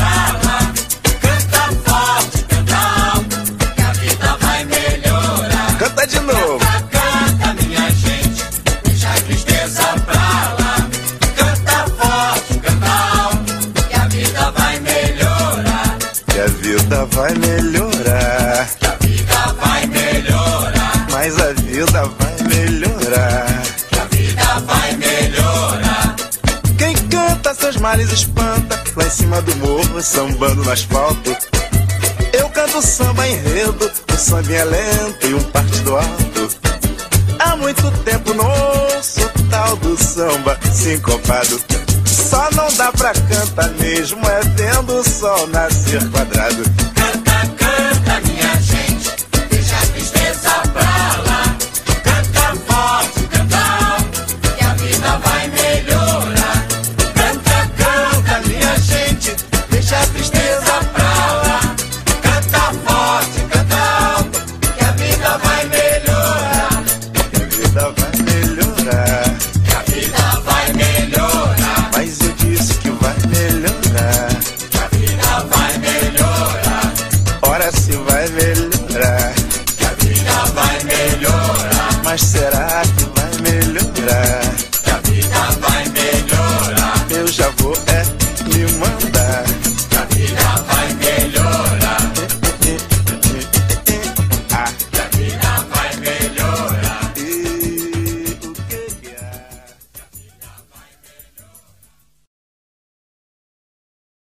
vida 16.99 17.05
vai 17.05 17.33
melhorar. 17.35 18.67
Que 18.77 18.85
a 18.85 18.95
vida 18.95 19.55
vai 19.61 19.87
melhorar. 19.87 21.07
Mas 21.11 21.39
a 21.39 21.53
vida 21.53 22.03
vai 22.03 22.47
melhorar. 22.47 23.63
Que 23.89 23.99
a 23.99 24.05
vida 24.05 24.59
vai 24.65 24.97
melhorar. 24.97 26.15
Quem 26.77 26.95
canta 27.07 27.53
seus 27.53 27.77
males 27.77 28.11
espanta, 28.11 28.81
lá 28.95 29.05
em 29.05 29.09
cima 29.09 29.41
do 29.41 29.55
morro, 29.57 30.01
sambando 30.01 30.63
no 30.63 30.71
asfalto. 30.71 31.35
Eu 32.33 32.49
canto 32.49 32.81
samba 32.81 33.27
enredo, 33.27 33.91
um 34.11 34.17
sambinha 34.17 34.65
lento 34.65 35.27
e 35.27 35.33
um 35.33 35.43
partido 35.43 35.95
alto. 35.95 36.49
Há 37.39 37.55
muito 37.55 37.89
tempo 38.03 38.33
não 38.33 38.45
ouço 38.45 39.21
o 39.21 39.43
tal 39.49 39.75
do 39.77 39.97
samba 40.01 40.59
sincopado. 40.73 41.59
Só 42.19 42.49
não 42.51 42.67
dá 42.75 42.91
pra 42.91 43.13
cantar 43.13 43.69
mesmo, 43.79 44.19
é 44.27 44.41
vendo 44.55 44.93
o 44.93 45.03
sol 45.03 45.47
nascer 45.47 46.07
quadrado. 46.11 46.63